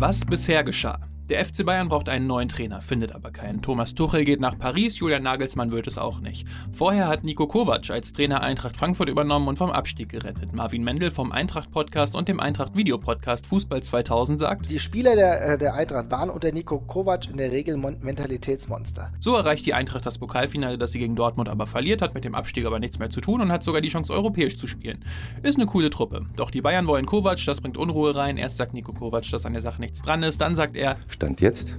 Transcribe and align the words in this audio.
Was 0.00 0.24
bisher 0.24 0.64
geschah? 0.64 1.09
Der 1.30 1.44
FC 1.44 1.64
Bayern 1.64 1.88
braucht 1.88 2.08
einen 2.08 2.26
neuen 2.26 2.48
Trainer, 2.48 2.80
findet 2.80 3.14
aber 3.14 3.30
keinen. 3.30 3.62
Thomas 3.62 3.94
Tuchel 3.94 4.24
geht 4.24 4.40
nach 4.40 4.58
Paris, 4.58 4.98
Julian 4.98 5.22
Nagelsmann 5.22 5.70
wird 5.70 5.86
es 5.86 5.96
auch 5.96 6.18
nicht. 6.18 6.44
Vorher 6.72 7.06
hat 7.06 7.22
Nico 7.22 7.46
Kovac 7.46 7.88
als 7.90 8.12
Trainer 8.12 8.42
Eintracht 8.42 8.76
Frankfurt 8.76 9.08
übernommen 9.08 9.46
und 9.46 9.56
vom 9.56 9.70
Abstieg 9.70 10.08
gerettet. 10.08 10.52
Marvin 10.52 10.82
Mendel 10.82 11.12
vom 11.12 11.30
Eintracht-Podcast 11.30 12.16
und 12.16 12.26
dem 12.26 12.40
Eintracht-Video-Podcast 12.40 13.46
Fußball 13.46 13.80
2000 13.80 14.40
sagt: 14.40 14.68
Die 14.68 14.80
Spieler 14.80 15.14
der, 15.14 15.52
äh, 15.52 15.56
der 15.56 15.74
Eintracht 15.74 16.10
waren 16.10 16.30
unter 16.30 16.50
Nico 16.50 16.80
Kovac 16.80 17.30
in 17.30 17.36
der 17.36 17.52
Regel 17.52 17.76
Mon 17.76 17.96
Mentalitätsmonster. 18.00 19.12
So 19.20 19.36
erreicht 19.36 19.64
die 19.66 19.74
Eintracht 19.74 20.04
das 20.04 20.18
Pokalfinale, 20.18 20.78
das 20.78 20.90
sie 20.90 20.98
gegen 20.98 21.14
Dortmund 21.14 21.48
aber 21.48 21.68
verliert, 21.68 22.02
hat 22.02 22.12
mit 22.12 22.24
dem 22.24 22.34
Abstieg 22.34 22.66
aber 22.66 22.80
nichts 22.80 22.98
mehr 22.98 23.10
zu 23.10 23.20
tun 23.20 23.40
und 23.40 23.52
hat 23.52 23.62
sogar 23.62 23.80
die 23.80 23.90
Chance, 23.90 24.12
europäisch 24.12 24.56
zu 24.56 24.66
spielen. 24.66 25.04
Ist 25.44 25.58
eine 25.58 25.66
coole 25.66 25.90
Truppe. 25.90 26.26
Doch 26.34 26.50
die 26.50 26.60
Bayern 26.60 26.88
wollen 26.88 27.06
Kovac, 27.06 27.38
das 27.46 27.60
bringt 27.60 27.76
Unruhe 27.76 28.16
rein. 28.16 28.36
Erst 28.36 28.56
sagt 28.56 28.74
Nico 28.74 28.92
Kovac, 28.92 29.30
dass 29.30 29.46
an 29.46 29.52
der 29.52 29.62
Sache 29.62 29.80
nichts 29.80 30.02
dran 30.02 30.24
ist, 30.24 30.40
dann 30.40 30.56
sagt 30.56 30.76
er: 30.76 30.96
Stand 31.20 31.42
jetzt 31.42 31.76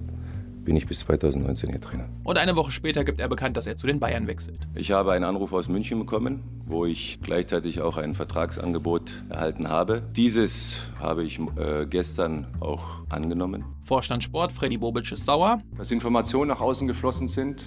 bin 0.63 0.75
ich 0.75 0.85
bis 0.85 0.99
2019 0.99 1.71
hier 1.71 1.81
Trainer. 1.81 2.07
Und 2.23 2.37
eine 2.37 2.55
Woche 2.55 2.69
später 2.69 3.03
gibt 3.03 3.19
er 3.19 3.27
bekannt, 3.27 3.57
dass 3.57 3.65
er 3.65 3.75
zu 3.75 3.87
den 3.87 3.99
Bayern 3.99 4.27
wechselt. 4.27 4.67
Ich 4.75 4.91
habe 4.91 5.13
einen 5.13 5.23
Anruf 5.23 5.51
aus 5.51 5.67
München 5.67 5.97
bekommen, 5.97 6.43
wo 6.63 6.85
ich 6.85 7.17
gleichzeitig 7.23 7.81
auch 7.81 7.97
ein 7.97 8.13
Vertragsangebot 8.13 9.11
erhalten 9.29 9.67
habe. 9.67 10.03
Dieses 10.15 10.83
habe 10.99 11.23
ich 11.23 11.39
äh, 11.39 11.87
gestern 11.89 12.45
auch 12.59 12.83
angenommen. 13.09 13.65
Vorstand 13.81 14.23
Sport, 14.23 14.51
Freddy 14.51 14.77
Bobic 14.77 15.11
ist 15.11 15.25
sauer. 15.25 15.59
Dass 15.75 15.89
Informationen 15.89 16.49
nach 16.49 16.61
außen 16.61 16.87
geflossen 16.87 17.27
sind, 17.27 17.63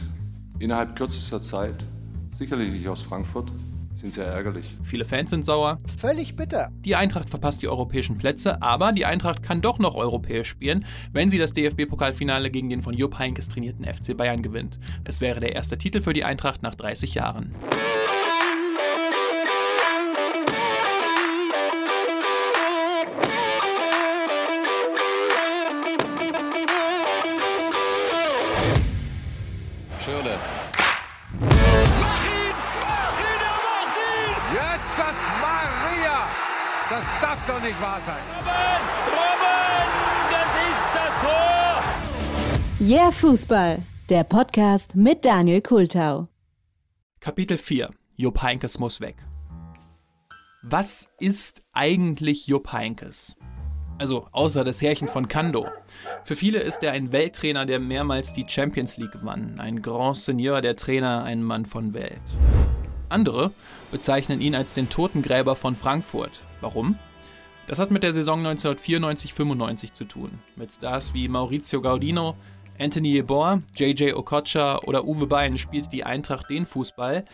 innerhalb 0.61 0.95
kürzester 0.95 1.41
Zeit, 1.41 1.84
sicherlich 2.30 2.70
nicht 2.70 2.86
aus 2.86 3.02
Frankfurt, 3.02 3.50
sind 3.94 4.12
sehr 4.12 4.26
ärgerlich. 4.26 4.76
Viele 4.82 5.04
Fans 5.04 5.30
sind 5.30 5.46
sauer. 5.46 5.80
Völlig 5.98 6.36
bitter. 6.36 6.70
Die 6.80 6.96
Eintracht 6.96 7.30
verpasst 7.30 7.62
die 7.62 7.68
europäischen 7.68 8.18
Plätze, 8.18 8.60
aber 8.60 8.92
die 8.92 9.06
Eintracht 9.06 9.42
kann 9.42 9.60
doch 9.60 9.78
noch 9.78 9.94
europäisch 9.94 10.48
spielen, 10.48 10.84
wenn 11.12 11.30
sie 11.30 11.38
das 11.38 11.54
DFB-Pokalfinale 11.54 12.50
gegen 12.50 12.69
den 12.69 12.82
von 12.82 12.94
Jupp 12.94 13.19
Heynckes 13.19 13.48
trainierten 13.48 13.84
FC 13.84 14.16
Bayern 14.16 14.42
gewinnt. 14.42 14.78
Es 15.04 15.20
wäre 15.20 15.41
der 15.41 15.54
erste 15.54 15.78
Titel 15.78 16.00
für 16.00 16.12
die 16.12 16.24
Eintracht 16.24 16.62
nach 16.62 16.74
30 16.74 17.14
Jahren. 17.14 17.54
Schirle. 30.04 30.38
Das 36.95 37.06
darf 37.20 37.45
doch 37.48 37.61
nicht 37.61 37.83
wahr 37.83 38.00
sein. 38.06 38.23
Robben, 39.09 39.91
das 40.31 40.47
ist 40.70 40.91
das 40.95 41.20
Tor! 41.20 41.83
Yeah 42.87 43.11
Fußball, 43.11 43.83
der 44.09 44.23
Podcast 44.23 44.95
mit 44.95 45.25
Daniel 45.25 45.61
Kultau. 45.61 46.28
Kapitel 47.19 47.59
4. 47.59 47.91
Jupp 48.15 48.41
Heynckes 48.41 48.78
muss 48.78 49.00
weg. 49.00 49.17
Was 50.62 51.09
ist 51.19 51.65
eigentlich 51.72 52.47
Jupp 52.47 52.72
Heynckes? 52.72 53.34
Also 53.98 54.28
außer 54.31 54.62
das 54.62 54.81
Härchen 54.81 55.09
von 55.09 55.27
Kando. 55.27 55.67
Für 56.22 56.37
viele 56.37 56.61
ist 56.61 56.84
er 56.84 56.92
ein 56.92 57.11
Welttrainer, 57.11 57.67
der 57.67 57.81
mehrmals 57.81 58.33
die 58.33 58.47
Champions 58.47 58.98
League 58.98 59.11
gewann. 59.11 59.59
Ein 59.59 59.83
Grand 59.83 60.17
Seigneur 60.17 60.61
der 60.61 60.77
Trainer, 60.77 61.25
ein 61.25 61.42
Mann 61.42 61.67
von 61.67 61.92
Welt. 61.92 62.22
Andere 63.09 63.50
bezeichnen 63.91 64.41
ihn 64.41 64.55
als 64.55 64.75
den 64.75 64.89
Totengräber 64.89 65.56
von 65.56 65.75
Frankfurt. 65.75 66.45
Warum? 66.64 66.98
Das 67.66 67.78
hat 67.78 67.90
mit 67.90 68.02
der 68.02 68.14
Saison 68.14 68.42
1994-95 68.46 69.92
zu 69.92 70.06
tun. 70.06 70.38
Mit 70.56 70.72
Stars 70.72 71.12
wie 71.12 71.28
Maurizio 71.28 71.82
Gaudino, 71.82 72.36
Anthony 72.80 73.10
Yeboah, 73.10 73.60
JJ 73.76 74.14
Okocha 74.14 74.78
oder 74.78 75.04
Uwe 75.04 75.26
Bein 75.26 75.58
spielt 75.58 75.92
die 75.92 76.04
Eintracht 76.04 76.48
den 76.48 76.64
Fußball, 76.64 77.26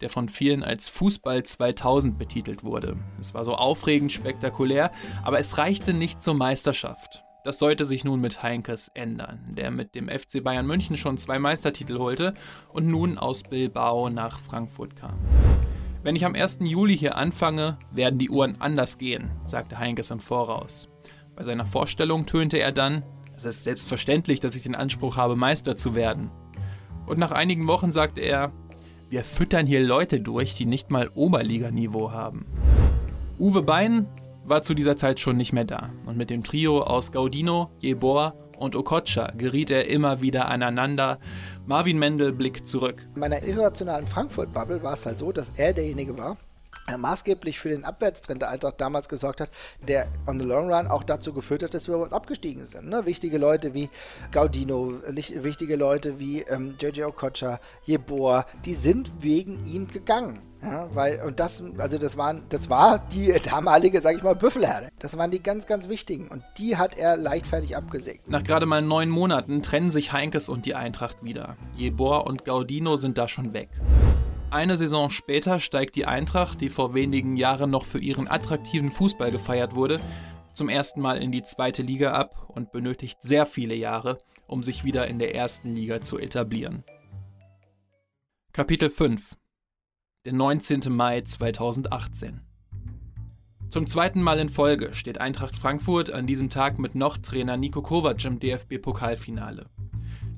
der 0.00 0.08
von 0.08 0.30
vielen 0.30 0.62
als 0.62 0.88
Fußball 0.88 1.42
2000 1.42 2.18
betitelt 2.18 2.64
wurde. 2.64 2.96
Es 3.20 3.34
war 3.34 3.44
so 3.44 3.52
aufregend 3.56 4.10
spektakulär, 4.10 4.90
aber 5.22 5.38
es 5.38 5.58
reichte 5.58 5.92
nicht 5.92 6.22
zur 6.22 6.32
Meisterschaft. 6.32 7.24
Das 7.44 7.58
sollte 7.58 7.84
sich 7.84 8.04
nun 8.04 8.22
mit 8.22 8.42
Heinkes 8.42 8.90
ändern, 8.94 9.38
der 9.50 9.70
mit 9.70 9.94
dem 9.94 10.08
FC 10.08 10.42
Bayern 10.42 10.66
München 10.66 10.96
schon 10.96 11.18
zwei 11.18 11.38
Meistertitel 11.38 11.98
holte 11.98 12.32
und 12.72 12.88
nun 12.88 13.18
aus 13.18 13.42
Bilbao 13.42 14.08
nach 14.08 14.38
Frankfurt 14.38 14.96
kam. 14.96 15.18
Wenn 16.02 16.14
ich 16.14 16.24
am 16.24 16.34
1. 16.34 16.58
Juli 16.62 16.96
hier 16.96 17.16
anfange, 17.16 17.76
werden 17.90 18.18
die 18.18 18.30
Uhren 18.30 18.60
anders 18.60 18.98
gehen, 18.98 19.30
sagte 19.44 19.78
Heinkes 19.78 20.10
im 20.10 20.20
Voraus. 20.20 20.88
Bei 21.34 21.42
seiner 21.42 21.66
Vorstellung 21.66 22.24
tönte 22.24 22.58
er 22.58 22.70
dann, 22.70 23.02
es 23.36 23.44
ist 23.44 23.64
selbstverständlich, 23.64 24.38
dass 24.38 24.54
ich 24.54 24.62
den 24.62 24.76
Anspruch 24.76 25.16
habe, 25.16 25.34
Meister 25.34 25.76
zu 25.76 25.94
werden. 25.94 26.30
Und 27.06 27.18
nach 27.18 27.32
einigen 27.32 27.66
Wochen 27.66 27.90
sagte 27.90 28.20
er, 28.20 28.52
wir 29.10 29.24
füttern 29.24 29.66
hier 29.66 29.80
Leute 29.80 30.20
durch, 30.20 30.54
die 30.54 30.66
nicht 30.66 30.90
mal 30.90 31.10
Oberliganiveau 31.14 32.12
haben. 32.12 32.46
Uwe 33.38 33.62
Bein 33.62 34.06
war 34.44 34.62
zu 34.62 34.74
dieser 34.74 34.96
Zeit 34.96 35.18
schon 35.18 35.36
nicht 35.36 35.52
mehr 35.52 35.64
da 35.64 35.90
und 36.06 36.16
mit 36.16 36.30
dem 36.30 36.44
Trio 36.44 36.82
aus 36.82 37.10
Gaudino, 37.10 37.70
Jeboa 37.80 38.34
und 38.58 38.74
Okocha 38.76 39.32
geriet 39.36 39.70
er 39.70 39.88
immer 39.88 40.20
wieder 40.20 40.48
aneinander. 40.48 41.18
Marvin 41.66 41.98
Mendel 41.98 42.32
blickt 42.32 42.66
zurück. 42.66 43.06
In 43.14 43.20
meiner 43.20 43.42
irrationalen 43.42 44.06
Frankfurt-Bubble 44.06 44.82
war 44.82 44.94
es 44.94 45.06
halt 45.06 45.18
so, 45.18 45.32
dass 45.32 45.52
er 45.56 45.72
derjenige 45.72 46.16
war, 46.18 46.36
der 46.88 46.98
maßgeblich 46.98 47.58
für 47.58 47.68
den 47.68 47.84
Abwärtstrend 47.84 48.42
der 48.42 48.50
Eintracht 48.50 48.80
damals 48.80 49.08
gesorgt 49.08 49.40
hat, 49.40 49.50
der 49.86 50.08
on 50.26 50.38
the 50.38 50.44
long 50.44 50.72
run 50.72 50.86
auch 50.86 51.02
dazu 51.02 51.32
geführt 51.32 51.62
hat, 51.62 51.74
dass 51.74 51.88
wir 51.88 52.12
abgestiegen 52.12 52.66
sind. 52.66 52.88
Ne? 52.88 53.04
Wichtige 53.06 53.38
Leute 53.38 53.74
wie 53.74 53.90
Gaudino, 54.32 54.94
wichtige 55.06 55.76
Leute 55.76 56.18
wie 56.18 56.40
ähm, 56.42 56.74
JJ 56.80 57.04
Okocha, 57.04 57.60
Jeboa, 57.84 58.46
die 58.64 58.74
sind 58.74 59.12
wegen 59.20 59.64
ihm 59.66 59.88
gegangen. 59.88 60.47
Ja, 60.62 60.88
weil, 60.92 61.22
und 61.22 61.38
das, 61.38 61.62
also 61.78 61.98
das 61.98 62.16
waren, 62.16 62.42
das 62.48 62.68
war 62.68 62.98
die 62.98 63.32
damalige, 63.44 64.00
sag 64.00 64.16
ich 64.16 64.22
mal, 64.22 64.34
Büffelherde. 64.34 64.88
Das 64.98 65.16
waren 65.16 65.30
die 65.30 65.40
ganz, 65.40 65.66
ganz 65.66 65.88
wichtigen. 65.88 66.28
Und 66.28 66.42
die 66.58 66.76
hat 66.76 66.96
er 66.96 67.16
leichtfertig 67.16 67.76
abgesägt. 67.76 68.28
Nach 68.28 68.42
gerade 68.42 68.66
mal 68.66 68.82
neun 68.82 69.08
Monaten 69.08 69.62
trennen 69.62 69.90
sich 69.90 70.12
Heinkes 70.12 70.48
und 70.48 70.66
die 70.66 70.74
Eintracht 70.74 71.22
wieder. 71.22 71.56
Jeboa 71.76 72.18
und 72.18 72.44
Gaudino 72.44 72.96
sind 72.96 73.18
da 73.18 73.28
schon 73.28 73.52
weg. 73.52 73.68
Eine 74.50 74.76
Saison 74.76 75.10
später 75.10 75.60
steigt 75.60 75.94
die 75.94 76.06
Eintracht, 76.06 76.60
die 76.60 76.70
vor 76.70 76.94
wenigen 76.94 77.36
Jahren 77.36 77.70
noch 77.70 77.84
für 77.84 77.98
ihren 77.98 78.28
attraktiven 78.28 78.90
Fußball 78.90 79.30
gefeiert 79.30 79.74
wurde, 79.74 80.00
zum 80.54 80.68
ersten 80.68 81.00
Mal 81.00 81.18
in 81.18 81.30
die 81.30 81.42
zweite 81.42 81.82
Liga 81.82 82.12
ab 82.12 82.46
und 82.48 82.72
benötigt 82.72 83.18
sehr 83.22 83.46
viele 83.46 83.74
Jahre, 83.74 84.18
um 84.46 84.62
sich 84.62 84.84
wieder 84.84 85.06
in 85.06 85.18
der 85.18 85.34
ersten 85.34 85.74
Liga 85.74 86.00
zu 86.00 86.18
etablieren. 86.18 86.82
Kapitel 88.52 88.90
5 88.90 89.36
der 90.24 90.32
19. 90.32 90.80
Mai 90.88 91.20
2018. 91.20 92.40
Zum 93.70 93.86
zweiten 93.86 94.20
Mal 94.20 94.40
in 94.40 94.48
Folge 94.48 94.92
steht 94.92 95.20
Eintracht 95.20 95.56
Frankfurt 95.56 96.10
an 96.10 96.26
diesem 96.26 96.50
Tag 96.50 96.78
mit 96.78 96.94
Noch-Trainer 96.94 97.56
Nico 97.56 97.82
Kovac 97.82 98.24
im 98.24 98.40
DFB-Pokalfinale. 98.40 99.66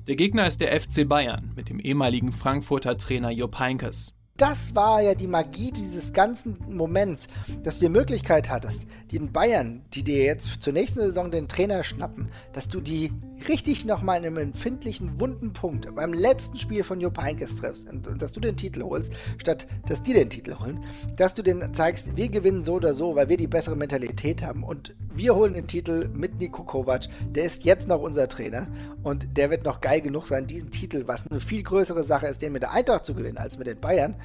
Der 0.05 0.15
Gegner 0.15 0.45
ist 0.45 0.61
der 0.61 0.79
FC 0.79 1.07
Bayern 1.07 1.51
mit 1.55 1.69
dem 1.69 1.79
ehemaligen 1.79 2.31
Frankfurter 2.31 2.97
Trainer 2.97 3.31
Jupp 3.31 3.57
Heynckes. 3.57 4.13
Das 4.41 4.73
war 4.73 5.03
ja 5.03 5.13
die 5.13 5.27
Magie 5.27 5.71
dieses 5.71 6.13
ganzen 6.13 6.57
Moments, 6.67 7.27
dass 7.61 7.77
du 7.77 7.85
die 7.85 7.91
Möglichkeit 7.91 8.49
hattest, 8.49 8.87
den 9.11 9.31
Bayern, 9.31 9.83
die 9.93 10.01
dir 10.01 10.23
jetzt 10.23 10.63
zur 10.63 10.73
nächsten 10.73 10.99
Saison 10.99 11.29
den 11.29 11.47
Trainer 11.47 11.83
schnappen, 11.83 12.27
dass 12.51 12.67
du 12.67 12.81
die 12.81 13.11
richtig 13.47 13.85
nochmal 13.85 14.17
in 14.19 14.25
einem 14.25 14.37
empfindlichen, 14.37 15.19
wunden 15.19 15.53
Punkt 15.53 15.93
beim 15.93 16.13
letzten 16.13 16.57
Spiel 16.57 16.83
von 16.83 16.99
Jupp 16.99 17.21
Heynckes 17.21 17.57
triffst 17.57 17.87
und, 17.87 18.07
und, 18.07 18.21
dass 18.21 18.31
du 18.31 18.39
den 18.39 18.57
Titel 18.57 18.81
holst, 18.83 19.13
statt 19.37 19.67
dass 19.87 20.01
die 20.01 20.13
den 20.13 20.29
Titel 20.29 20.55
holen, 20.59 20.83
dass 21.17 21.35
du 21.35 21.43
den 21.43 21.73
zeigst, 21.73 22.15
wir 22.15 22.29
gewinnen 22.29 22.63
so 22.63 22.73
oder 22.73 22.95
so, 22.95 23.15
weil 23.15 23.29
wir 23.29 23.37
die 23.37 23.47
bessere 23.47 23.75
Mentalität 23.75 24.43
haben. 24.43 24.63
Und 24.63 24.95
wir 25.13 25.35
holen 25.35 25.53
den 25.53 25.67
Titel 25.67 26.09
mit 26.13 26.39
Niko 26.39 26.63
Kovac, 26.63 27.03
der 27.29 27.43
ist 27.43 27.63
jetzt 27.63 27.87
noch 27.87 28.01
unser 28.01 28.27
Trainer 28.27 28.67
und 29.03 29.37
der 29.37 29.49
wird 29.49 29.65
noch 29.65 29.81
geil 29.81 30.01
genug 30.01 30.27
sein, 30.27 30.47
diesen 30.47 30.71
Titel, 30.71 31.03
was 31.05 31.29
eine 31.29 31.39
viel 31.39 31.63
größere 31.63 32.03
Sache 32.03 32.27
ist, 32.27 32.41
den 32.41 32.53
mit 32.53 32.63
der 32.63 32.71
Eintracht 32.71 33.05
zu 33.05 33.13
gewinnen 33.13 33.37
als 33.37 33.57
mit 33.57 33.67
den 33.67 33.79
Bayern, 33.79 34.15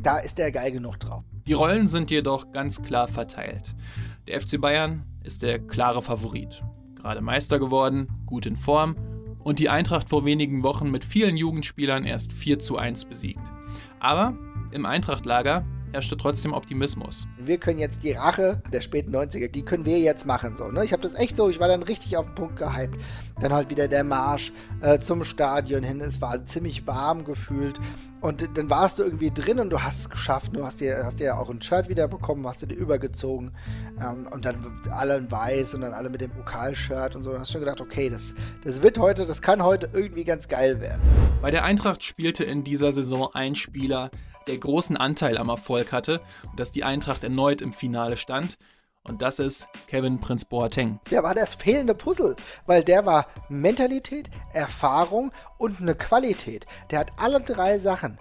da 0.00 0.18
ist 0.18 0.38
der 0.38 0.52
geil 0.52 0.72
genug 0.72 0.98
drauf. 0.98 1.24
Die 1.46 1.52
Rollen 1.52 1.88
sind 1.88 2.10
jedoch 2.10 2.52
ganz 2.52 2.82
klar 2.82 3.08
verteilt. 3.08 3.74
Der 4.26 4.40
FC 4.40 4.60
Bayern 4.60 5.04
ist 5.24 5.42
der 5.42 5.58
klare 5.58 6.02
Favorit 6.02 6.62
gerade 7.00 7.20
Meister 7.20 7.58
geworden, 7.58 8.08
gut 8.26 8.46
in 8.46 8.56
Form 8.56 8.96
und 9.40 9.58
die 9.58 9.68
Eintracht 9.68 10.08
vor 10.08 10.24
wenigen 10.24 10.62
Wochen 10.62 10.90
mit 10.90 11.04
vielen 11.04 11.36
Jugendspielern 11.36 12.04
erst 12.04 12.32
4 12.32 12.58
zu 12.58 12.76
1 12.76 13.06
besiegt. 13.06 13.40
Aber 13.98 14.36
im 14.70 14.86
Eintrachtlager 14.86 15.64
herrschte 15.92 16.16
trotzdem 16.16 16.52
Optimismus. 16.52 17.26
Wir 17.38 17.58
können 17.58 17.78
jetzt 17.78 18.02
die 18.02 18.12
Rache 18.12 18.62
der 18.72 18.80
späten 18.80 19.14
90er, 19.14 19.48
die 19.48 19.62
können 19.62 19.84
wir 19.84 19.98
jetzt 19.98 20.26
machen. 20.26 20.56
So, 20.56 20.68
ne? 20.68 20.84
Ich 20.84 20.92
habe 20.92 21.02
das 21.02 21.14
echt 21.14 21.36
so, 21.36 21.48
ich 21.48 21.60
war 21.60 21.68
dann 21.68 21.82
richtig 21.82 22.16
auf 22.16 22.26
den 22.26 22.34
Punkt 22.34 22.56
gehypt. 22.56 22.96
Dann 23.40 23.52
halt 23.52 23.70
wieder 23.70 23.88
der 23.88 24.04
Marsch 24.04 24.52
äh, 24.82 25.00
zum 25.00 25.24
Stadion 25.24 25.82
hin. 25.82 26.00
Es 26.00 26.20
war 26.20 26.44
ziemlich 26.46 26.86
warm 26.86 27.24
gefühlt. 27.24 27.80
Und 28.20 28.46
dann 28.56 28.68
warst 28.68 28.98
du 28.98 29.02
irgendwie 29.02 29.30
drin 29.30 29.58
und 29.60 29.70
du 29.70 29.82
hast 29.82 30.00
es 30.00 30.10
geschafft. 30.10 30.54
Du 30.54 30.64
hast 30.64 30.80
dir, 30.80 31.04
hast 31.04 31.20
dir 31.20 31.38
auch 31.38 31.48
ein 31.48 31.62
Shirt 31.62 31.88
wieder 31.88 32.06
bekommen, 32.06 32.46
hast 32.46 32.62
dir 32.62 32.74
übergezogen. 32.74 33.52
Ähm, 33.98 34.26
und 34.30 34.44
dann 34.44 34.80
alle 34.90 35.16
in 35.16 35.30
weiß 35.30 35.74
und 35.74 35.80
dann 35.80 35.92
alle 35.92 36.10
mit 36.10 36.20
dem 36.20 36.30
Pokalshirt 36.30 37.16
und 37.16 37.22
so. 37.22 37.32
Du 37.32 37.38
hast 37.38 37.50
schon 37.50 37.60
gedacht, 37.60 37.80
okay, 37.80 38.10
das, 38.10 38.34
das 38.64 38.82
wird 38.82 38.98
heute, 38.98 39.26
das 39.26 39.40
kann 39.40 39.62
heute 39.62 39.88
irgendwie 39.92 40.24
ganz 40.24 40.48
geil 40.48 40.80
werden. 40.80 41.00
Bei 41.40 41.50
der 41.50 41.64
Eintracht 41.64 42.02
spielte 42.02 42.44
in 42.44 42.64
dieser 42.64 42.92
Saison 42.92 43.30
ein 43.32 43.54
Spieler, 43.54 44.10
der 44.46 44.58
großen 44.58 44.96
Anteil 44.96 45.38
am 45.38 45.48
Erfolg 45.48 45.92
hatte 45.92 46.20
und 46.50 46.58
dass 46.58 46.70
die 46.70 46.84
Eintracht 46.84 47.24
erneut 47.24 47.60
im 47.60 47.72
Finale 47.72 48.16
stand. 48.16 48.58
Und 49.02 49.22
das 49.22 49.38
ist 49.38 49.68
Kevin 49.86 50.20
Prince 50.20 50.44
Boateng. 50.46 51.00
Der 51.10 51.22
war 51.22 51.34
das 51.34 51.54
fehlende 51.54 51.94
Puzzle, 51.94 52.36
weil 52.66 52.84
der 52.84 53.06
war 53.06 53.26
Mentalität, 53.48 54.28
Erfahrung 54.52 55.32
und 55.60 55.80
eine 55.80 55.94
Qualität. 55.94 56.64
Der 56.90 57.00
hat 57.00 57.12
alle 57.18 57.40
drei 57.40 57.78
Sachen 57.78 58.18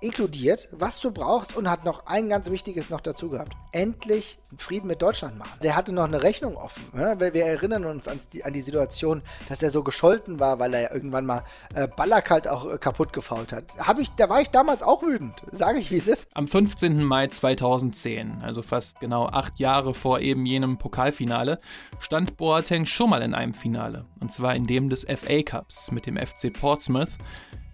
inkludiert, 0.00 0.68
was 0.72 0.98
du 1.00 1.10
brauchst 1.10 1.54
und 1.54 1.68
hat 1.68 1.84
noch 1.84 2.06
ein 2.06 2.30
ganz 2.30 2.50
wichtiges 2.50 2.88
noch 2.88 3.02
dazu 3.02 3.28
gehabt. 3.28 3.52
Endlich 3.70 4.38
Frieden 4.56 4.88
mit 4.88 5.02
Deutschland 5.02 5.38
machen. 5.38 5.52
Der 5.62 5.76
hatte 5.76 5.92
noch 5.92 6.04
eine 6.04 6.22
Rechnung 6.22 6.56
offen. 6.56 6.82
Ne? 6.94 7.16
Wir 7.18 7.44
erinnern 7.44 7.84
uns 7.84 8.08
an 8.08 8.18
die, 8.32 8.42
an 8.42 8.52
die, 8.52 8.62
Situation, 8.62 9.22
dass 9.48 9.62
er 9.62 9.70
so 9.70 9.82
gescholten 9.82 10.40
war, 10.40 10.58
weil 10.58 10.72
er 10.74 10.92
irgendwann 10.92 11.26
mal 11.26 11.44
äh, 11.74 11.86
Ballack 11.86 12.30
halt 12.30 12.48
auch 12.48 12.72
äh, 12.72 12.78
kaputt 12.78 13.12
gefault 13.12 13.52
hat. 13.52 13.64
Hab 13.78 13.98
ich, 13.98 14.10
da 14.16 14.28
war 14.28 14.40
ich 14.40 14.48
damals 14.48 14.82
auch 14.82 15.02
wütend. 15.02 15.34
Sage 15.52 15.78
ich, 15.78 15.90
wie 15.90 15.98
es 15.98 16.08
ist. 16.08 16.26
Am 16.34 16.48
15. 16.48 17.04
Mai 17.04 17.26
2010, 17.26 18.40
also 18.42 18.62
fast 18.62 19.00
genau 19.00 19.26
acht 19.26 19.60
Jahre 19.60 19.92
vor 19.92 20.20
eben 20.20 20.46
jenem 20.46 20.78
Pokalfinale, 20.78 21.58
stand 21.98 22.36
Boateng 22.38 22.86
schon 22.86 23.10
mal 23.10 23.22
in 23.22 23.34
einem 23.34 23.54
Finale. 23.54 24.06
Und 24.18 24.32
zwar 24.32 24.56
in 24.56 24.66
dem 24.66 24.88
des 24.88 25.04
FA 25.04 25.42
Cups 25.42 25.90
mit 25.90 26.06
dem 26.06 26.16
FC 26.16 26.52
Portsmouth 26.70 27.18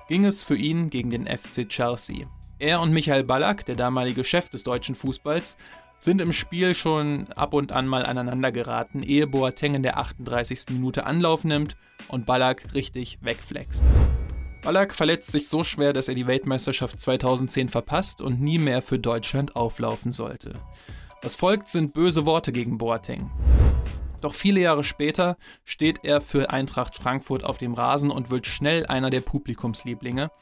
ging 0.09 0.25
es 0.25 0.43
für 0.43 0.57
ihn 0.57 0.89
gegen 0.89 1.11
den 1.11 1.27
FC 1.27 1.69
Chelsea. 1.69 2.25
Er 2.59 2.81
und 2.81 2.95
Michael 2.95 3.25
Ballack, 3.25 3.67
der 3.67 3.77
damalige 3.77 4.25
Chef 4.25 4.49
des 4.49 4.63
deutschen 4.63 4.95
Fußballs, 4.95 5.59
sind 5.99 6.23
im 6.23 6.33
Spiel 6.33 6.75
schon 6.75 7.31
ab 7.37 7.53
und 7.53 7.73
an 7.73 7.87
mal 7.89 8.07
aneinander 8.07 8.53
geraten, 8.53 9.03
ehe 9.03 9.27
Boateng 9.27 9.75
in 9.75 9.83
der 9.83 9.99
38. 9.99 10.71
Minute 10.71 11.05
Anlauf 11.05 11.45
nimmt 11.45 11.77
und 12.09 12.25
Ballack 12.25 12.73
richtig 12.73 13.19
wegflext. 13.21 13.85
Ballack 14.63 14.95
verletzt 14.95 15.31
sich 15.31 15.51
so 15.51 15.63
schwer, 15.63 15.93
dass 15.93 16.09
er 16.09 16.15
die 16.15 16.27
Weltmeisterschaft 16.27 16.99
2010 16.99 17.69
verpasst 17.69 18.23
und 18.23 18.41
nie 18.41 18.59
mehr 18.59 18.81
für 18.81 18.99
Deutschland 18.99 19.57
auflaufen 19.57 20.13
sollte. 20.13 20.55
Was 21.21 21.35
folgt, 21.35 21.69
sind 21.69 21.93
böse 21.93 22.25
Worte 22.25 22.51
gegen 22.51 22.79
Boateng. 22.79 23.31
Doch 24.27 24.35
viele 24.35 24.59
Jahre 24.59 24.83
später 24.83 25.37
steht 25.65 26.01
er 26.03 26.21
für 26.21 26.51
Eintracht 26.51 26.97
Frankfurt 26.97 27.45
auf 27.45 27.59
dem 27.59 27.75
Rasen 27.75 28.11
und 28.11 28.29
wird 28.29 28.49
schnell 28.49 28.85
einer 28.85 29.09
der 29.09 29.21
Publikumslieblinge. 29.21 30.33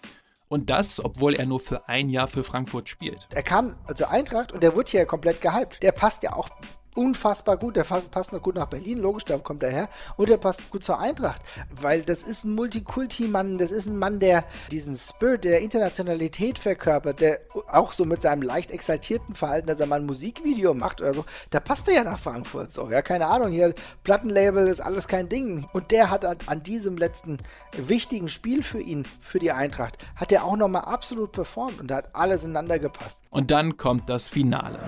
Und 0.48 0.70
das, 0.70 1.04
obwohl 1.04 1.34
er 1.34 1.44
nur 1.44 1.60
für 1.60 1.86
ein 1.86 2.08
Jahr 2.08 2.26
für 2.26 2.44
Frankfurt 2.44 2.88
spielt. 2.88 3.28
Er 3.34 3.42
kam 3.42 3.76
zur 3.94 4.08
Eintracht 4.08 4.52
und 4.52 4.62
der 4.62 4.74
wird 4.74 4.88
hier 4.88 5.04
komplett 5.04 5.42
gehypt. 5.42 5.82
Der 5.82 5.92
passt 5.92 6.22
ja 6.22 6.32
auch 6.32 6.48
unfassbar 6.94 7.56
gut. 7.56 7.76
Der 7.76 7.84
passt 7.84 8.32
noch 8.32 8.42
gut 8.42 8.54
nach 8.54 8.66
Berlin, 8.66 8.98
logisch, 8.98 9.24
da 9.24 9.38
kommt 9.38 9.62
er 9.62 9.70
her. 9.70 9.88
Und 10.16 10.28
der 10.28 10.36
passt 10.36 10.70
gut 10.70 10.84
zur 10.84 10.98
Eintracht, 10.98 11.42
weil 11.70 12.02
das 12.02 12.22
ist 12.22 12.44
ein 12.44 12.54
Multikulti-Mann, 12.54 13.58
das 13.58 13.70
ist 13.70 13.86
ein 13.86 13.98
Mann, 13.98 14.18
der 14.18 14.44
diesen 14.70 14.96
Spirit 14.96 15.44
der 15.44 15.60
Internationalität 15.60 16.58
verkörpert, 16.58 17.20
der 17.20 17.40
auch 17.68 17.92
so 17.92 18.04
mit 18.04 18.22
seinem 18.22 18.42
leicht 18.42 18.70
exaltierten 18.70 19.34
Verhalten, 19.34 19.66
dass 19.66 19.80
er 19.80 19.86
mal 19.86 20.00
ein 20.00 20.06
Musikvideo 20.06 20.74
macht 20.74 21.00
oder 21.00 21.14
so, 21.14 21.24
da 21.50 21.60
passt 21.60 21.88
er 21.88 21.94
ja 21.94 22.04
nach 22.04 22.18
Frankfurt. 22.18 22.72
So, 22.72 22.90
ja, 22.90 23.02
keine 23.02 23.26
Ahnung, 23.26 23.50
hier 23.50 23.74
Plattenlabel 24.02 24.68
ist 24.68 24.80
alles 24.80 25.08
kein 25.08 25.28
Ding. 25.28 25.66
Und 25.72 25.90
der 25.90 26.10
hat 26.10 26.24
an, 26.24 26.38
an 26.46 26.62
diesem 26.62 26.96
letzten 26.96 27.38
wichtigen 27.76 28.28
Spiel 28.28 28.62
für 28.62 28.80
ihn, 28.80 29.06
für 29.20 29.38
die 29.38 29.52
Eintracht, 29.52 29.98
hat 30.16 30.32
er 30.32 30.44
auch 30.44 30.56
nochmal 30.56 30.82
absolut 30.82 31.32
performt 31.32 31.80
und 31.80 31.90
da 31.90 31.96
hat 31.96 32.14
alles 32.14 32.44
ineinander 32.44 32.78
gepasst. 32.78 33.20
Und 33.30 33.50
dann 33.50 33.76
kommt 33.76 34.08
das 34.08 34.28
Finale 34.28 34.78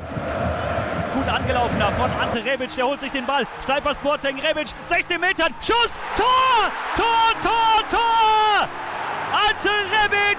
gut 1.17 1.29
angelaufen 1.29 1.79
da 1.79 1.91
von 1.97 2.11
Ante 2.11 2.45
Rebic. 2.45 2.75
Der 2.77 2.87
holt 2.87 3.01
sich 3.01 3.11
den 3.11 3.27
Ball. 3.27 3.47
Steipers 3.63 3.99
Boateng, 3.99 4.39
Rebic, 4.39 4.69
16 4.85 5.21
Metern. 5.21 5.55
Schuss, 5.61 5.99
Tor, 6.17 6.71
Tor, 6.95 7.41
Tor, 7.43 7.89
Tor. 7.91 8.69
Ante 9.33 9.69
Rebic, 9.93 10.39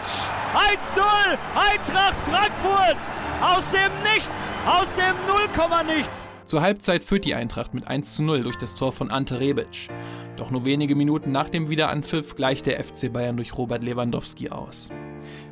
1-0, 0.53 1.37
Eintracht 1.55 2.15
Frankfurt. 2.29 2.97
Aus 3.41 3.69
dem 3.69 3.91
Nichts, 4.03 4.49
aus 4.65 4.93
dem 4.95 5.13
Nullkomma-Nichts. 5.27 6.31
Zur 6.45 6.61
Halbzeit 6.61 7.03
führt 7.03 7.25
die 7.25 7.35
Eintracht 7.35 7.73
mit 7.73 7.87
1 7.87 8.13
zu 8.13 8.23
0 8.23 8.43
durch 8.43 8.55
das 8.55 8.73
Tor 8.73 8.93
von 8.93 9.11
Ante 9.11 9.39
Rebic. 9.39 9.89
Doch 10.37 10.49
nur 10.49 10.65
wenige 10.65 10.95
Minuten 10.95 11.31
nach 11.31 11.49
dem 11.49 11.69
Wiederanpfiff 11.69 12.35
gleicht 12.35 12.67
der 12.67 12.83
FC 12.83 13.11
Bayern 13.11 13.35
durch 13.35 13.57
Robert 13.57 13.83
Lewandowski 13.83 14.49
aus. 14.49 14.89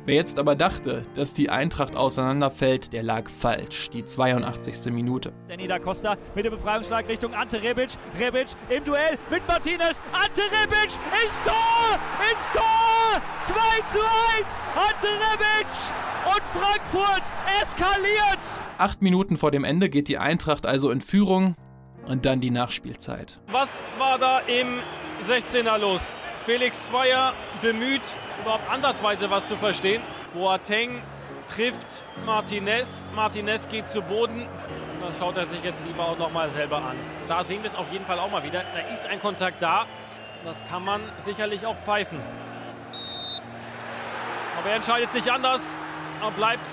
Wer 0.06 0.14
jetzt 0.14 0.38
aber 0.38 0.54
dachte, 0.54 1.04
dass 1.16 1.32
die 1.32 1.50
Eintracht 1.50 1.96
auseinanderfällt, 1.96 2.92
der 2.92 3.02
lag 3.02 3.28
falsch. 3.28 3.90
Die 3.90 4.04
82. 4.04 4.92
Minute. 4.92 5.32
Danny 5.48 5.66
da 5.66 5.80
Costa 5.80 6.16
mit 6.36 6.44
dem 6.44 6.52
Befreiungsschlag 6.52 7.08
Richtung 7.08 7.34
Ante 7.34 7.60
Rebic. 7.60 7.90
Rebic 8.16 8.46
im 8.68 8.84
Duell 8.84 9.18
mit 9.28 9.44
Martinez. 9.48 10.00
Ante 10.12 10.42
Rebic 10.42 10.92
ins 11.24 11.42
Tor! 11.44 11.98
Ins 12.30 12.52
Tor! 12.52 13.20
2 13.46 13.54
zu 13.90 13.98
1! 13.98 14.46
Ante 14.76 15.08
Rebic! 15.08 15.66
Und 16.24 16.42
Frankfurt 16.54 17.32
eskaliert! 17.60 18.60
Acht 18.78 19.02
Minuten 19.02 19.36
vor 19.36 19.50
dem 19.50 19.64
Ende 19.64 19.90
geht 19.90 20.06
die 20.06 20.18
Eintracht 20.18 20.66
also 20.66 20.92
in 20.92 21.00
Führung 21.00 21.56
und 22.06 22.26
dann 22.26 22.40
die 22.40 22.52
Nachspielzeit. 22.52 23.40
Was 23.50 23.78
war 23.98 24.20
da 24.20 24.38
im 24.38 24.78
16er 25.28 25.78
los? 25.78 26.16
Felix 26.46 26.86
Zweier 26.86 27.32
bemüht, 27.60 28.02
überhaupt 28.40 28.70
ansatzweise 28.70 29.28
was 29.28 29.48
zu 29.48 29.56
verstehen. 29.56 30.00
Boateng 30.32 31.02
trifft 31.48 32.04
Martinez. 32.24 33.04
Martinez 33.16 33.68
geht 33.68 33.88
zu 33.88 34.00
Boden. 34.00 34.46
Dann 35.00 35.12
schaut 35.12 35.36
er 35.36 35.46
sich 35.46 35.60
jetzt 35.64 35.84
lieber 35.84 36.06
auch 36.06 36.16
noch 36.16 36.30
mal 36.30 36.48
selber 36.48 36.76
an. 36.76 36.96
Da 37.26 37.42
sehen 37.42 37.64
wir 37.64 37.70
es 37.70 37.74
auf 37.74 37.90
jeden 37.90 38.04
Fall 38.04 38.20
auch 38.20 38.30
mal 38.30 38.44
wieder. 38.44 38.62
Da 38.72 38.92
ist 38.92 39.08
ein 39.08 39.20
Kontakt 39.20 39.60
da. 39.60 39.86
Das 40.44 40.64
kann 40.66 40.84
man 40.84 41.00
sicherlich 41.18 41.66
auch 41.66 41.74
pfeifen. 41.78 42.20
Aber 44.56 44.70
er 44.70 44.76
entscheidet 44.76 45.10
sich 45.10 45.32
anders. 45.32 45.74
Er 46.22 46.30
bleibt 46.30 46.70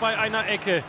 bei 0.00 0.16
einer 0.16 0.48
Ecke. 0.48 0.82